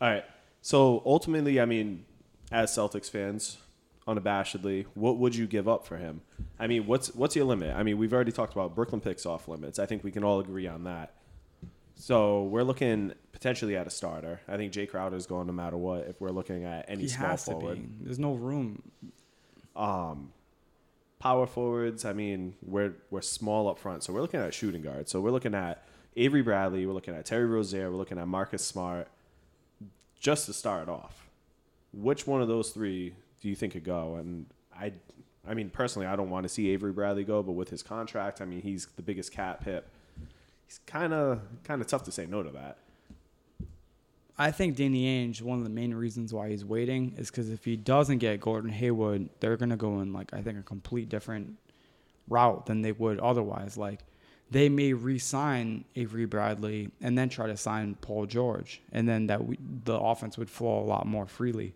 [0.00, 0.24] All right.
[0.60, 2.04] So ultimately, I mean,
[2.50, 3.56] as Celtics fans,
[4.08, 6.22] unabashedly, what would you give up for him?
[6.58, 7.76] I mean, what's what's your limit?
[7.76, 9.78] I mean, we've already talked about Brooklyn picks off limits.
[9.78, 11.14] I think we can all agree on that.
[11.94, 14.40] So we're looking potentially at a starter.
[14.48, 16.06] I think Jae Crowder is going no matter what.
[16.06, 18.04] If we're looking at any He small has to forward, be.
[18.04, 18.82] There's no room.
[19.76, 20.32] um,
[21.18, 22.04] power forwards.
[22.04, 25.10] I mean, we're we're small up front, so we're looking at shooting guards.
[25.10, 25.84] So we're looking at
[26.16, 26.86] Avery Bradley.
[26.86, 27.90] We're looking at Terry Rozier.
[27.90, 29.08] We're looking at Marcus Smart.
[30.20, 31.28] Just to start off,
[31.92, 34.16] which one of those three do you think could go?
[34.16, 34.46] And
[34.78, 34.92] I,
[35.46, 38.40] I mean, personally, I don't want to see Avery Bradley go, but with his contract,
[38.40, 39.86] I mean, he's the biggest cap hit.
[40.66, 42.78] He's kind of kind of tough to say no to that.
[44.40, 47.64] I think Danny Ainge, one of the main reasons why he's waiting is because if
[47.64, 51.56] he doesn't get Gordon Hayward, they're gonna go in like I think a complete different
[52.28, 53.76] route than they would otherwise.
[53.76, 54.00] Like
[54.50, 59.44] they may re-sign Avery Bradley and then try to sign Paul George, and then that
[59.44, 61.74] we, the offense would flow a lot more freely.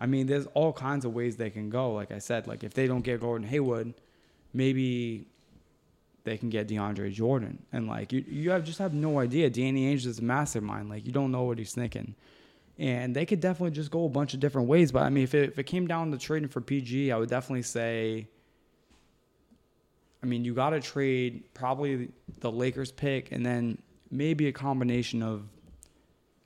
[0.00, 1.92] I mean, there's all kinds of ways they can go.
[1.92, 3.92] Like I said, like if they don't get Gordon Hayward,
[4.54, 5.26] maybe
[6.24, 7.62] they can get DeAndre Jordan.
[7.72, 9.50] And like you, you have just have no idea.
[9.50, 10.88] Danny Ainge is a mastermind.
[10.88, 12.14] Like you don't know what he's thinking.
[12.78, 14.90] And they could definitely just go a bunch of different ways.
[14.90, 17.28] But I mean, if it, if it came down to trading for PG, I would
[17.28, 18.26] definitely say.
[20.22, 23.78] I mean, you got to trade probably the Lakers pick and then
[24.10, 25.44] maybe a combination of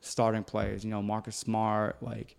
[0.00, 0.84] starting players.
[0.84, 2.36] You know, Marcus Smart, like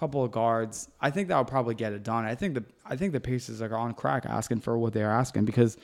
[0.00, 0.88] couple of guards.
[1.00, 2.24] I think that would probably get it done.
[2.24, 5.44] I think the I think the Pacers are on crack asking for what they're asking
[5.44, 5.76] because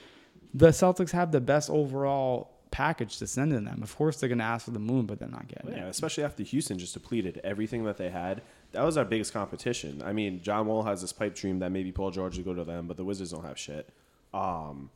[0.54, 3.82] the Celtics have the best overall package to send in them.
[3.82, 5.90] Of course, they're going to ask for the moon, but they're not getting Yeah, it.
[5.90, 8.42] especially after Houston just depleted everything that they had.
[8.72, 10.02] That was our biggest competition.
[10.04, 12.64] I mean, John Wall has this pipe dream that maybe Paul George would go to
[12.64, 13.88] them, but the Wizards don't have shit.
[14.34, 14.90] Um,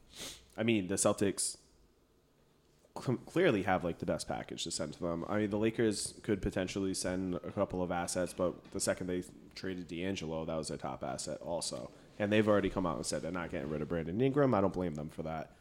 [0.59, 1.57] I mean, the Celtics
[2.95, 5.25] clearly have like the best package to send to them.
[5.29, 9.23] I mean, the Lakers could potentially send a couple of assets, but the second they
[9.55, 11.91] traded D'Angelo, that was their top asset also.
[12.19, 14.55] And they've already come out and said they're not getting rid of Brandon Ingram.
[14.55, 15.53] I don't blame them for that.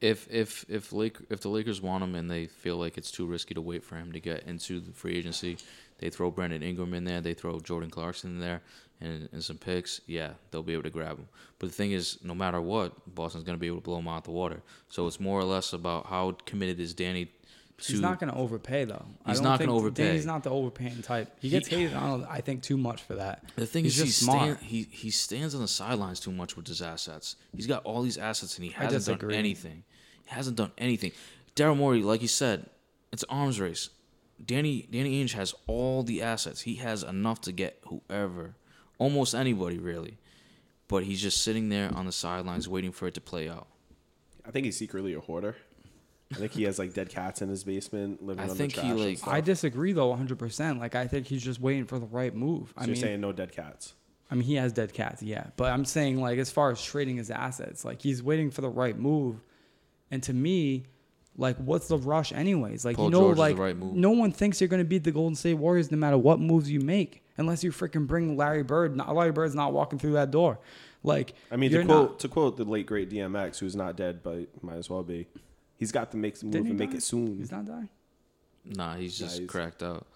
[0.00, 3.26] If if if Lake if the Lakers want him and they feel like it's too
[3.26, 5.56] risky to wait for him to get into the free agency,
[5.98, 8.60] they throw Brandon Ingram in there, they throw Jordan Clarkson in there,
[9.00, 11.28] and, and some picks, yeah, they'll be able to grab him.
[11.58, 14.08] But the thing is, no matter what, Boston's going to be able to blow him
[14.08, 14.62] out of the water.
[14.88, 17.32] So it's more or less about how committed is Danny to.
[17.92, 19.04] He's not going to overpay though.
[19.26, 20.04] He's don't gonna think- overpay.
[20.04, 21.30] Danny's not the overpaying type.
[21.40, 23.44] He gets He- hated on, I think, too much for that.
[23.56, 24.42] The thing He's is, just he, smart.
[24.56, 27.36] stand, he he stands on the sidelines too much with his assets.
[27.54, 29.84] He's got all these assets and he hasn't done anything.
[30.24, 31.12] He hasn't done anything.
[31.54, 32.64] Daryl Morey, like you said,
[33.12, 33.90] it's arms race.
[34.44, 36.62] Danny Danny Ainge has all the assets.
[36.62, 38.56] He has enough to get whoever,
[38.98, 40.18] almost anybody really.
[40.88, 43.66] But he's just sitting there on the sidelines waiting for it to play out.
[44.46, 45.56] I think he's secretly a hoarder.
[46.32, 48.82] I think he has like dead cats in his basement living I on think the
[48.82, 49.00] he, trash.
[49.00, 50.78] and like- I disagree though 100%.
[50.78, 52.68] Like I think he's just waiting for the right move.
[52.68, 53.94] So I you're mean, saying no dead cats?
[54.30, 55.46] I mean, he has dead cats, yeah.
[55.56, 58.68] But I'm saying, like, as far as trading his assets, like, he's waiting for the
[58.68, 59.36] right move.
[60.10, 60.86] And to me,
[61.36, 62.84] like, what's the rush, anyways?
[62.84, 63.94] Like, Paul you know, George like, right move.
[63.94, 66.70] no one thinks you're going to beat the Golden State Warriors no matter what moves
[66.70, 68.96] you make, unless you freaking bring Larry Bird.
[68.96, 70.58] Not, Larry Bird's not walking through that door.
[71.02, 74.22] Like, I mean, to quote not- to quote the late great DMX, who's not dead
[74.22, 75.26] but might as well be,
[75.76, 77.36] he's got to make some move Didn't he and make it soon.
[77.38, 77.88] He's not dying.
[78.64, 80.06] Nah, he's Nah, just he's- cracked out.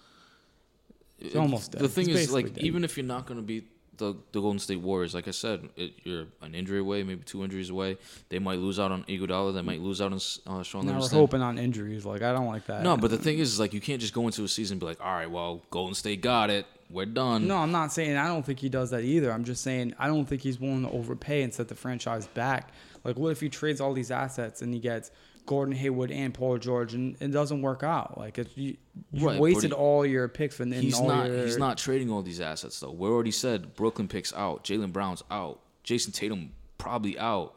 [1.18, 2.64] He's almost The thing He's is, like, dead.
[2.64, 3.68] even if you're not going to beat
[4.00, 7.44] the, the Golden State Warriors, like I said, it, you're an injury away, maybe two
[7.44, 7.98] injuries away.
[8.28, 9.54] They might lose out on Iguodala.
[9.54, 10.18] They might lose out on
[10.58, 12.04] uh, Sean Now we're hoping on injuries.
[12.04, 12.82] Like, I don't like that.
[12.82, 14.86] No, but the thing is, like, you can't just go into a season and be
[14.86, 16.66] like, all right, well, Golden State got it.
[16.90, 17.46] We're done.
[17.46, 19.30] No, I'm not saying I don't think he does that either.
[19.30, 22.72] I'm just saying I don't think he's willing to overpay and set the franchise back.
[23.04, 25.12] Like, what if he trades all these assets and he gets
[25.46, 28.16] Gordon Hayward and Paul George and it doesn't work out?
[28.18, 28.76] Like, it's, you,
[29.12, 31.26] you Right, wasted he- all your picks and then he's all not.
[31.26, 32.90] your, He's not trading all these assets though.
[32.92, 34.64] We already said Brooklyn picks out.
[34.64, 35.60] Jaylen Brown's out.
[35.84, 37.54] Jayson Tatum probably out.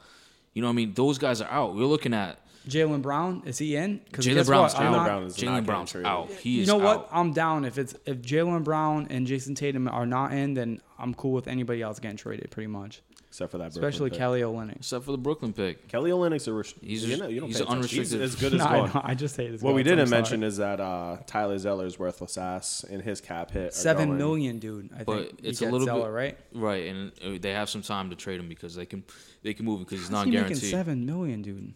[0.54, 1.76] You know, what I mean, those guys are out.
[1.76, 3.44] We're looking at Jaylen Brown.
[3.46, 4.00] Is he in?
[4.12, 4.84] 'Cause Jaylen guess Brown's what?
[4.84, 4.94] Out.
[4.94, 6.32] Jaylen Brown is not Jaylen Brown's out.
[6.32, 6.68] He is.
[6.68, 6.98] you know what?
[6.98, 7.10] out.
[7.12, 11.14] I'm down if it's if Jaylen Brown and Jayson Tatum are not in, then I'm
[11.14, 13.02] cool with anybody else getting traded, pretty much.
[13.34, 14.20] Except for that, Brooklyn Especially pick.
[14.20, 14.76] Kelly Olynyk.
[14.76, 15.88] Except for the Brooklyn pick.
[15.88, 17.98] Kelly Olynyk's a res- He's you a- know, you don't he's pay an attention.
[17.98, 18.90] He's unrestricted- as good as No, I, gone.
[18.94, 20.22] know, I just hate his What we guts, I'm didn't sorry.
[20.22, 23.70] mention is that uh, Tyler Zeller's worthless ass and his cap hit.
[23.70, 24.92] are seven going- million, dude.
[24.96, 26.38] I But think it's a little Zeller, bit- right?
[26.54, 29.04] Right, and uh, they have some time to trade him because they can
[29.42, 30.70] they can move him because he's How's not he making guaranteed.
[30.70, 31.74] seven million, dude?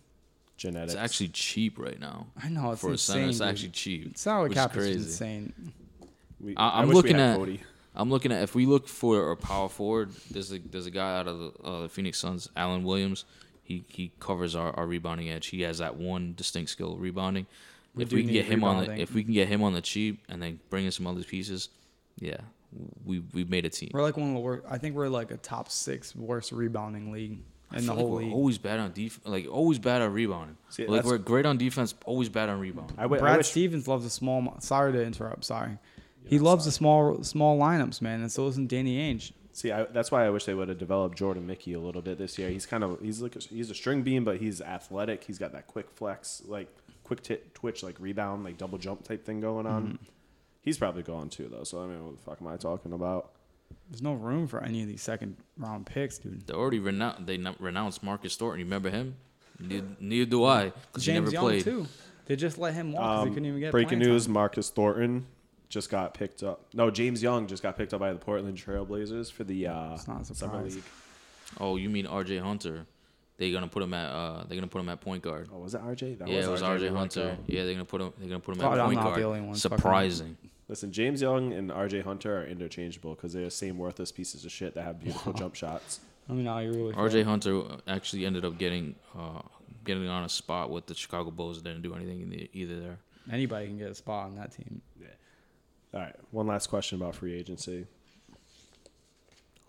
[0.57, 0.93] Genetics.
[0.93, 2.27] It's actually cheap right now.
[2.39, 3.15] I know it's for a insane.
[3.15, 3.47] center, it's dude.
[3.47, 4.15] actually cheap.
[4.19, 4.99] salary which is cap is crazy.
[4.99, 5.73] insane.
[6.39, 7.61] We- I- I'm wish we looking had at- Cody.
[7.97, 11.17] I'm looking at if we look for a power forward, there's a there's a guy
[11.19, 13.25] out of the, uh, the Phoenix Suns, Alan Williams.
[13.63, 15.47] He he covers our, our rebounding edge.
[15.47, 17.47] He has that one distinct skill, rebounding.
[17.95, 19.81] We if we can get him on the if we can get him on the
[19.81, 21.69] cheap and then bring in some other pieces,
[22.19, 22.37] yeah,
[23.03, 23.89] we we've made a team.
[23.93, 24.65] We're like one of the worst.
[24.69, 27.39] I think we're like a top six worst rebounding league
[27.71, 28.33] I in the feel like whole we're league.
[28.33, 30.55] always bad on def like always bad on rebounding.
[30.69, 32.95] See, like we're great on defense, always bad on rebounding.
[32.99, 34.41] I, wi- I Brad wish Stevens loves the small.
[34.41, 35.43] mo- Sorry to interrupt.
[35.45, 35.79] Sorry.
[36.28, 39.32] He loves the small small lineups, man, and so doesn't Danny Ainge.
[39.53, 42.17] See, I, that's why I wish they would have developed Jordan Mickey a little bit
[42.19, 42.49] this year.
[42.49, 45.23] He's kind of he's like a, he's a string beam, but he's athletic.
[45.23, 46.67] He's got that quick flex, like
[47.03, 49.84] quick t- twitch, like rebound, like double jump type thing going on.
[49.84, 49.95] Mm-hmm.
[50.61, 51.63] He's probably going too, though.
[51.63, 53.32] So I mean, what the fuck am I talking about?
[53.89, 56.45] There's no room for any of these second round picks, dude.
[56.45, 58.59] They already renounced they n- renounced Marcus Thornton.
[58.59, 59.15] You remember him?
[59.59, 61.63] Neither, neither do I because he James never Young played.
[61.63, 61.88] too.
[62.25, 64.34] They just let him walk because Um, they couldn't even get breaking news: time.
[64.34, 65.25] Marcus Thornton
[65.70, 66.65] just got picked up.
[66.74, 70.07] No, James Young just got picked up by the Portland Trailblazers for the uh, It's
[70.07, 70.84] not a summer league.
[71.59, 72.38] Oh, you mean R.J.
[72.39, 72.86] Hunter?
[73.38, 75.49] They're gonna put him at uh, they're gonna put him at point guard.
[75.53, 76.18] Oh, was it RJ?
[76.18, 76.88] That yeah, it was R.J.
[76.89, 77.24] Hunter.
[77.24, 77.38] there.
[77.45, 78.11] Yeah, they're gonna put him.
[78.18, 79.20] They're gonna put him God, at I'm point not guard.
[79.20, 80.38] the only one fucking- Surprising.
[80.68, 84.51] Listen, James Young and RJ Hunter are interchangeable because they're the same worthless pieces of
[84.51, 85.99] shit that have beautiful jump shots.
[86.28, 86.93] I mean, no, you really.
[86.95, 87.24] R.J.
[87.24, 89.41] Hunter actually ended up getting uh,
[89.86, 91.61] getting on a spot with the Chicago Bulls.
[91.61, 92.97] Didn't do anything in the, either there.
[93.32, 94.82] Anybody can get a spot on that team.
[95.97, 97.87] All right, one last question about free agency.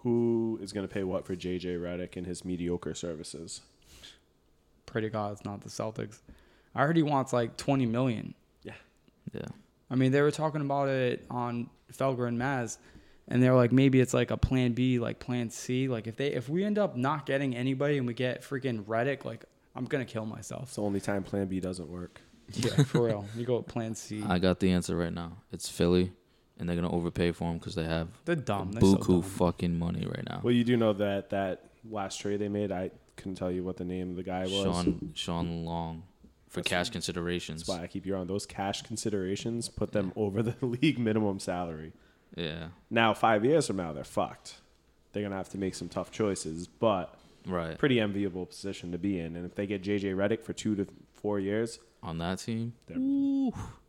[0.00, 3.62] Who is going to pay what for JJ Redick and his mediocre services?
[4.84, 6.18] Pray to God it's not the Celtics.
[6.74, 8.34] I heard he wants like 20 million.
[8.62, 8.74] Yeah.
[9.32, 9.46] Yeah.
[9.90, 12.76] I mean, they were talking about it on Felger and Maz,
[13.28, 15.88] and they were like, maybe it's like a plan B, like plan C.
[15.88, 19.24] Like if they if we end up not getting anybody and we get freaking Redick,
[19.24, 20.64] like I'm gonna kill myself.
[20.64, 22.20] It's the only time Plan B doesn't work.
[22.52, 23.24] Yeah, for real.
[23.36, 24.22] You go with plan C.
[24.26, 25.38] I got the answer right now.
[25.52, 26.12] It's Philly,
[26.58, 28.72] and they're gonna overpay for him because they have They're dumb.
[28.72, 29.22] They're so buku dumb.
[29.22, 30.40] fucking money right now.
[30.42, 33.76] Well, you do know that that last trade they made, I couldn't tell you what
[33.76, 34.52] the name of the guy was.
[34.62, 36.02] Sean Shawn Long
[36.48, 37.62] for That's- cash considerations.
[37.66, 39.68] That's why I keep you on those cash considerations.
[39.68, 41.92] Put them over the league minimum salary.
[42.36, 42.68] Yeah.
[42.90, 44.56] Now, five years from now, they're fucked.
[45.12, 47.14] They're gonna have to make some tough choices, but
[47.46, 47.78] Right.
[47.78, 49.34] pretty enviable position to be in.
[49.36, 52.74] And if they get JJ Redick for two to four years, On that team.
[52.86, 52.96] they're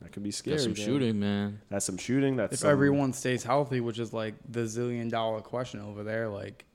[0.01, 0.57] That could be scary.
[0.57, 0.85] Got some man.
[0.85, 1.61] shooting, man.
[1.69, 2.35] That's some shooting.
[2.37, 6.27] That's If some- everyone stays healthy, which is like the zillion dollar question over there,
[6.27, 6.65] like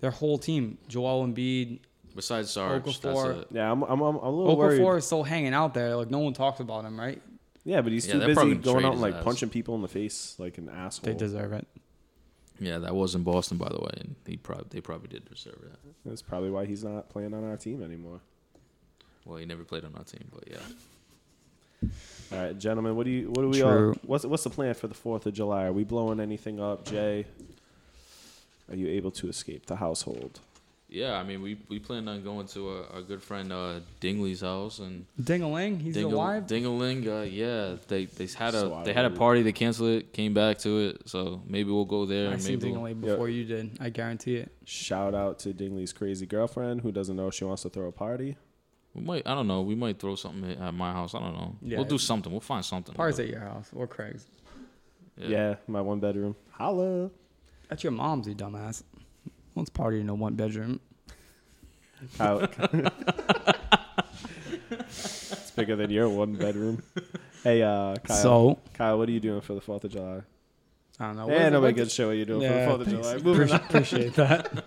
[0.00, 1.80] their whole team, Joel Embiid,
[2.14, 3.42] Besides Sarge, that's Okafor.
[3.42, 3.48] it.
[3.52, 4.80] Yeah, I'm, I'm, I'm a little worried.
[4.80, 5.96] Okafor is still hanging out there.
[5.96, 7.22] Like no one talks about him, right?
[7.64, 9.24] Yeah, but he's Yeah, too busy gonna going trade out and like ass.
[9.24, 11.10] punching people in the face like an asshole.
[11.12, 11.66] They deserve it.
[12.60, 15.58] Yeah, that was in Boston, by the way, and he probably they probably did deserve
[15.62, 15.78] that.
[16.04, 18.20] That's probably why he's not playing on our team anymore.
[19.24, 21.88] Well, he never played on our team, but yeah.
[22.32, 23.90] All right, gentlemen, what do you what do we True.
[23.90, 25.64] all what's what's the plan for the 4th of July?
[25.64, 27.26] Are we blowing anything up, Jay?
[28.70, 30.40] Are you able to escape the household?
[30.88, 34.42] Yeah, I mean, we we planned on going to our, our good friend uh, Dingley's
[34.42, 36.46] house and Dingaling, he's Dingle, alive.
[36.46, 39.42] Dingaling, uh, yeah, they they had a So they had a party.
[39.42, 41.08] They canceled it, came back to it.
[41.08, 42.28] So maybe we'll go there.
[42.28, 43.78] I and seen maybe we'll, Dingaling before you did.
[43.80, 44.52] I guarantee it.
[44.66, 48.36] Shout out to Dingley's crazy girlfriend who doesn't know she wants to throw a party.
[48.94, 49.26] We might.
[49.26, 49.62] I don't know.
[49.62, 51.14] We might throw something at my house.
[51.14, 51.56] I don't know.
[51.62, 51.78] Yeah.
[51.78, 52.30] We'll do something.
[52.30, 52.94] We'll find something.
[52.94, 54.26] Party's but- at your house or Craig's.
[55.16, 56.34] Yeah, my one bedroom.
[56.52, 57.10] Holla.
[57.68, 58.82] That's your mom's, you dumbass.
[59.54, 60.80] Let's party in a one bedroom.
[62.18, 62.48] Kyle.
[64.70, 66.82] it's bigger than your one bedroom.
[67.44, 68.16] Hey, uh, Kyle.
[68.16, 70.20] So Kyle, what are you doing for the 4th of July?
[70.98, 71.28] I don't know.
[71.28, 73.22] Yeah, What- nobody what- can show what you're doing Yeah, for the 4th of thanks.
[73.22, 73.32] July.
[73.32, 73.60] Moving on.
[73.60, 74.60] Appreciate, appreciate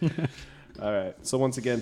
[0.00, 0.30] that.
[0.82, 1.14] All right.
[1.26, 1.80] So once again,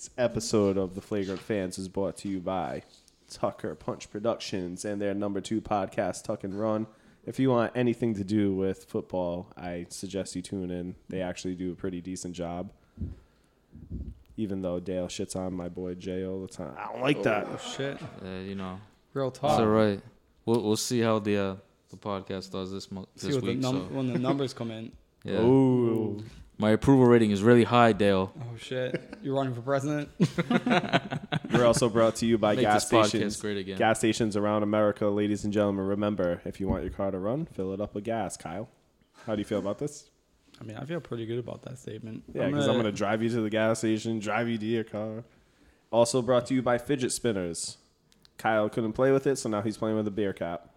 [0.00, 2.82] today's episode of the Flagrant Fans is brought to you by
[3.28, 6.86] Tucker Punch Productions and their number two podcast, Tuck and Run.
[7.26, 10.94] If you want anything to do with football, I suggest you tune in.
[11.10, 12.72] They actually do a pretty decent job.
[14.38, 17.46] Even though Dale shits on my boy Jay all the time, I don't like that.
[17.46, 18.00] Oh shit.
[18.24, 18.80] Uh, you know,
[19.12, 19.60] Real it's talk.
[19.60, 20.00] all right.
[20.46, 21.56] We'll we'll see how the uh,
[21.90, 23.58] the podcast does this month See this what the week.
[23.58, 24.92] num- so when the numbers come in.
[25.24, 26.24] yeah, Ooh.
[26.60, 28.32] My approval rating is really high, Dale.
[28.38, 29.02] Oh shit.
[29.22, 30.10] You're running for president?
[31.52, 33.40] We're also brought to you by Make gas this podcast stations.
[33.40, 33.78] great again.
[33.78, 35.86] Gas stations around America, ladies and gentlemen.
[35.86, 38.36] Remember, if you want your car to run, fill it up with gas.
[38.36, 38.68] Kyle,
[39.26, 40.10] how do you feel about this?
[40.60, 42.24] I mean, I feel pretty good about that statement.
[42.34, 45.24] Yeah, because I'm gonna drive you to the gas station, drive you to your car.
[45.90, 47.78] Also brought to you by fidget spinners.
[48.36, 50.68] Kyle couldn't play with it, so now he's playing with a beer cap.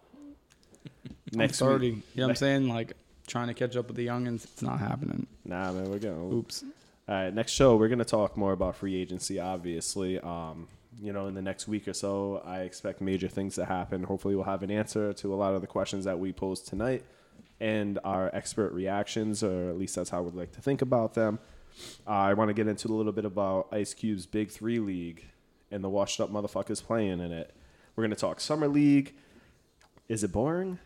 [1.32, 1.78] Next Next 30.
[1.92, 2.68] week, You know what I'm saying?
[2.68, 2.94] Like
[3.26, 4.44] trying to catch up with the youngins.
[4.44, 5.26] It's not happening.
[5.44, 6.32] nah, man, we're going.
[6.32, 6.64] Oops.
[7.08, 9.38] All right, next show we're gonna talk more about free agency.
[9.38, 10.68] Obviously, um,
[11.02, 14.04] you know, in the next week or so, I expect major things to happen.
[14.04, 17.04] Hopefully, we'll have an answer to a lot of the questions that we posed tonight,
[17.60, 21.38] and our expert reactions, or at least that's how we'd like to think about them.
[22.06, 25.26] Uh, I want to get into a little bit about Ice Cube's Big Three League
[25.70, 27.52] and the washed up motherfuckers playing in it.
[27.96, 29.14] We're gonna talk summer league.
[30.08, 30.78] Is it boring?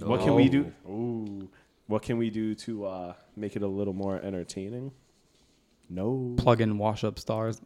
[0.00, 0.72] What can we do?
[0.88, 1.48] Ooh,
[1.86, 4.92] what can we do to uh, make it a little more entertaining?
[5.90, 6.34] No.
[6.38, 7.60] Plug in wash up stars.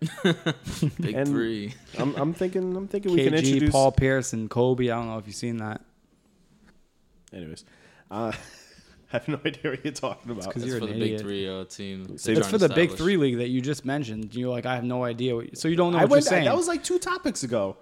[0.24, 1.74] Big And- three.
[1.98, 2.76] I'm, I'm thinking.
[2.76, 3.70] I'm thinking we can KG, introduce.
[3.70, 4.90] Paul Pierce, and Kobe.
[4.90, 5.80] I don't know if you've seen that.
[7.32, 7.64] Anyways,
[8.10, 8.32] uh,
[9.12, 10.44] I have no idea what you're talking about.
[10.52, 11.18] 'cause That's you're for an the idiot.
[11.18, 12.06] big three uh, team.
[12.10, 14.34] It's they're It's trying for to the big three league that you just mentioned.
[14.34, 15.36] You're like, I have no idea.
[15.36, 16.24] What, so you don't know I what went.
[16.24, 16.44] you're saying.
[16.46, 17.76] That was like two topics ago.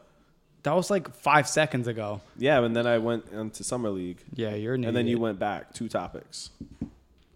[0.69, 2.21] That was like five seconds ago.
[2.37, 5.21] Yeah, and then I went into summer league, Yeah, you're an and then you idiot.
[5.23, 6.51] went back two topics.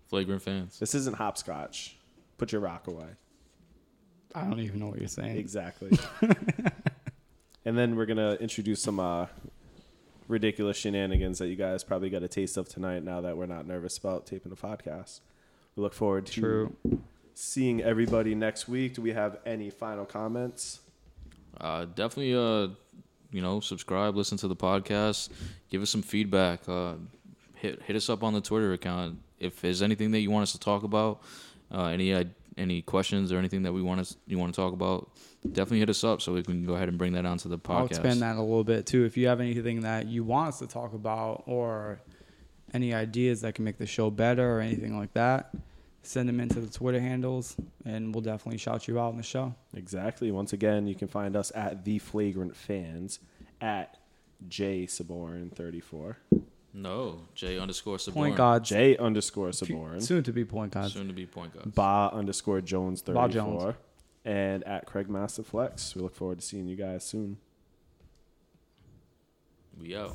[0.08, 0.78] Flagrant fans.
[0.78, 1.96] This isn't hopscotch.
[2.36, 3.06] Put your rock away.
[4.34, 5.38] I don't even know what you're saying.
[5.38, 5.98] Exactly.
[7.64, 9.28] and then we're gonna introduce some uh,
[10.28, 13.02] ridiculous shenanigans that you guys probably got a taste of tonight.
[13.02, 15.20] Now that we're not nervous about taping the podcast,
[15.74, 16.76] we look forward to True.
[17.32, 18.92] seeing everybody next week.
[18.96, 20.80] Do we have any final comments?
[21.58, 22.68] Uh, definitely, uh,
[23.32, 25.30] you know, subscribe, listen to the podcast,
[25.70, 26.68] give us some feedback.
[26.68, 26.94] Uh,
[27.54, 30.52] hit hit us up on the Twitter account if there's anything that you want us
[30.52, 31.22] to talk about.
[31.72, 32.24] Uh, any uh,
[32.58, 35.10] any questions or anything that we want us you want to talk about,
[35.46, 37.76] definitely hit us up so we can go ahead and bring that onto the podcast.
[37.78, 39.04] I'll expand that a little bit too.
[39.04, 42.00] If you have anything that you want us to talk about or
[42.74, 45.54] any ideas that can make the show better or anything like that,
[46.02, 49.54] send them into the Twitter handles and we'll definitely shout you out in the show.
[49.74, 50.30] Exactly.
[50.30, 53.20] Once again, you can find us at the Flagrant Fans
[53.60, 53.98] at
[54.48, 56.18] J Saborn thirty four.
[56.74, 58.14] No, J underscore Saborn.
[58.14, 58.64] Point guard.
[58.64, 60.02] J underscore Saborn.
[60.02, 60.90] Soon to be point guard.
[60.90, 61.74] Soon to be point guard.
[61.74, 63.28] Ba underscore Jones Ba 34.
[63.30, 63.74] Jones.
[64.24, 65.94] And at Craig Master Flex.
[65.94, 67.38] We look forward to seeing you guys soon.
[69.78, 70.14] We out.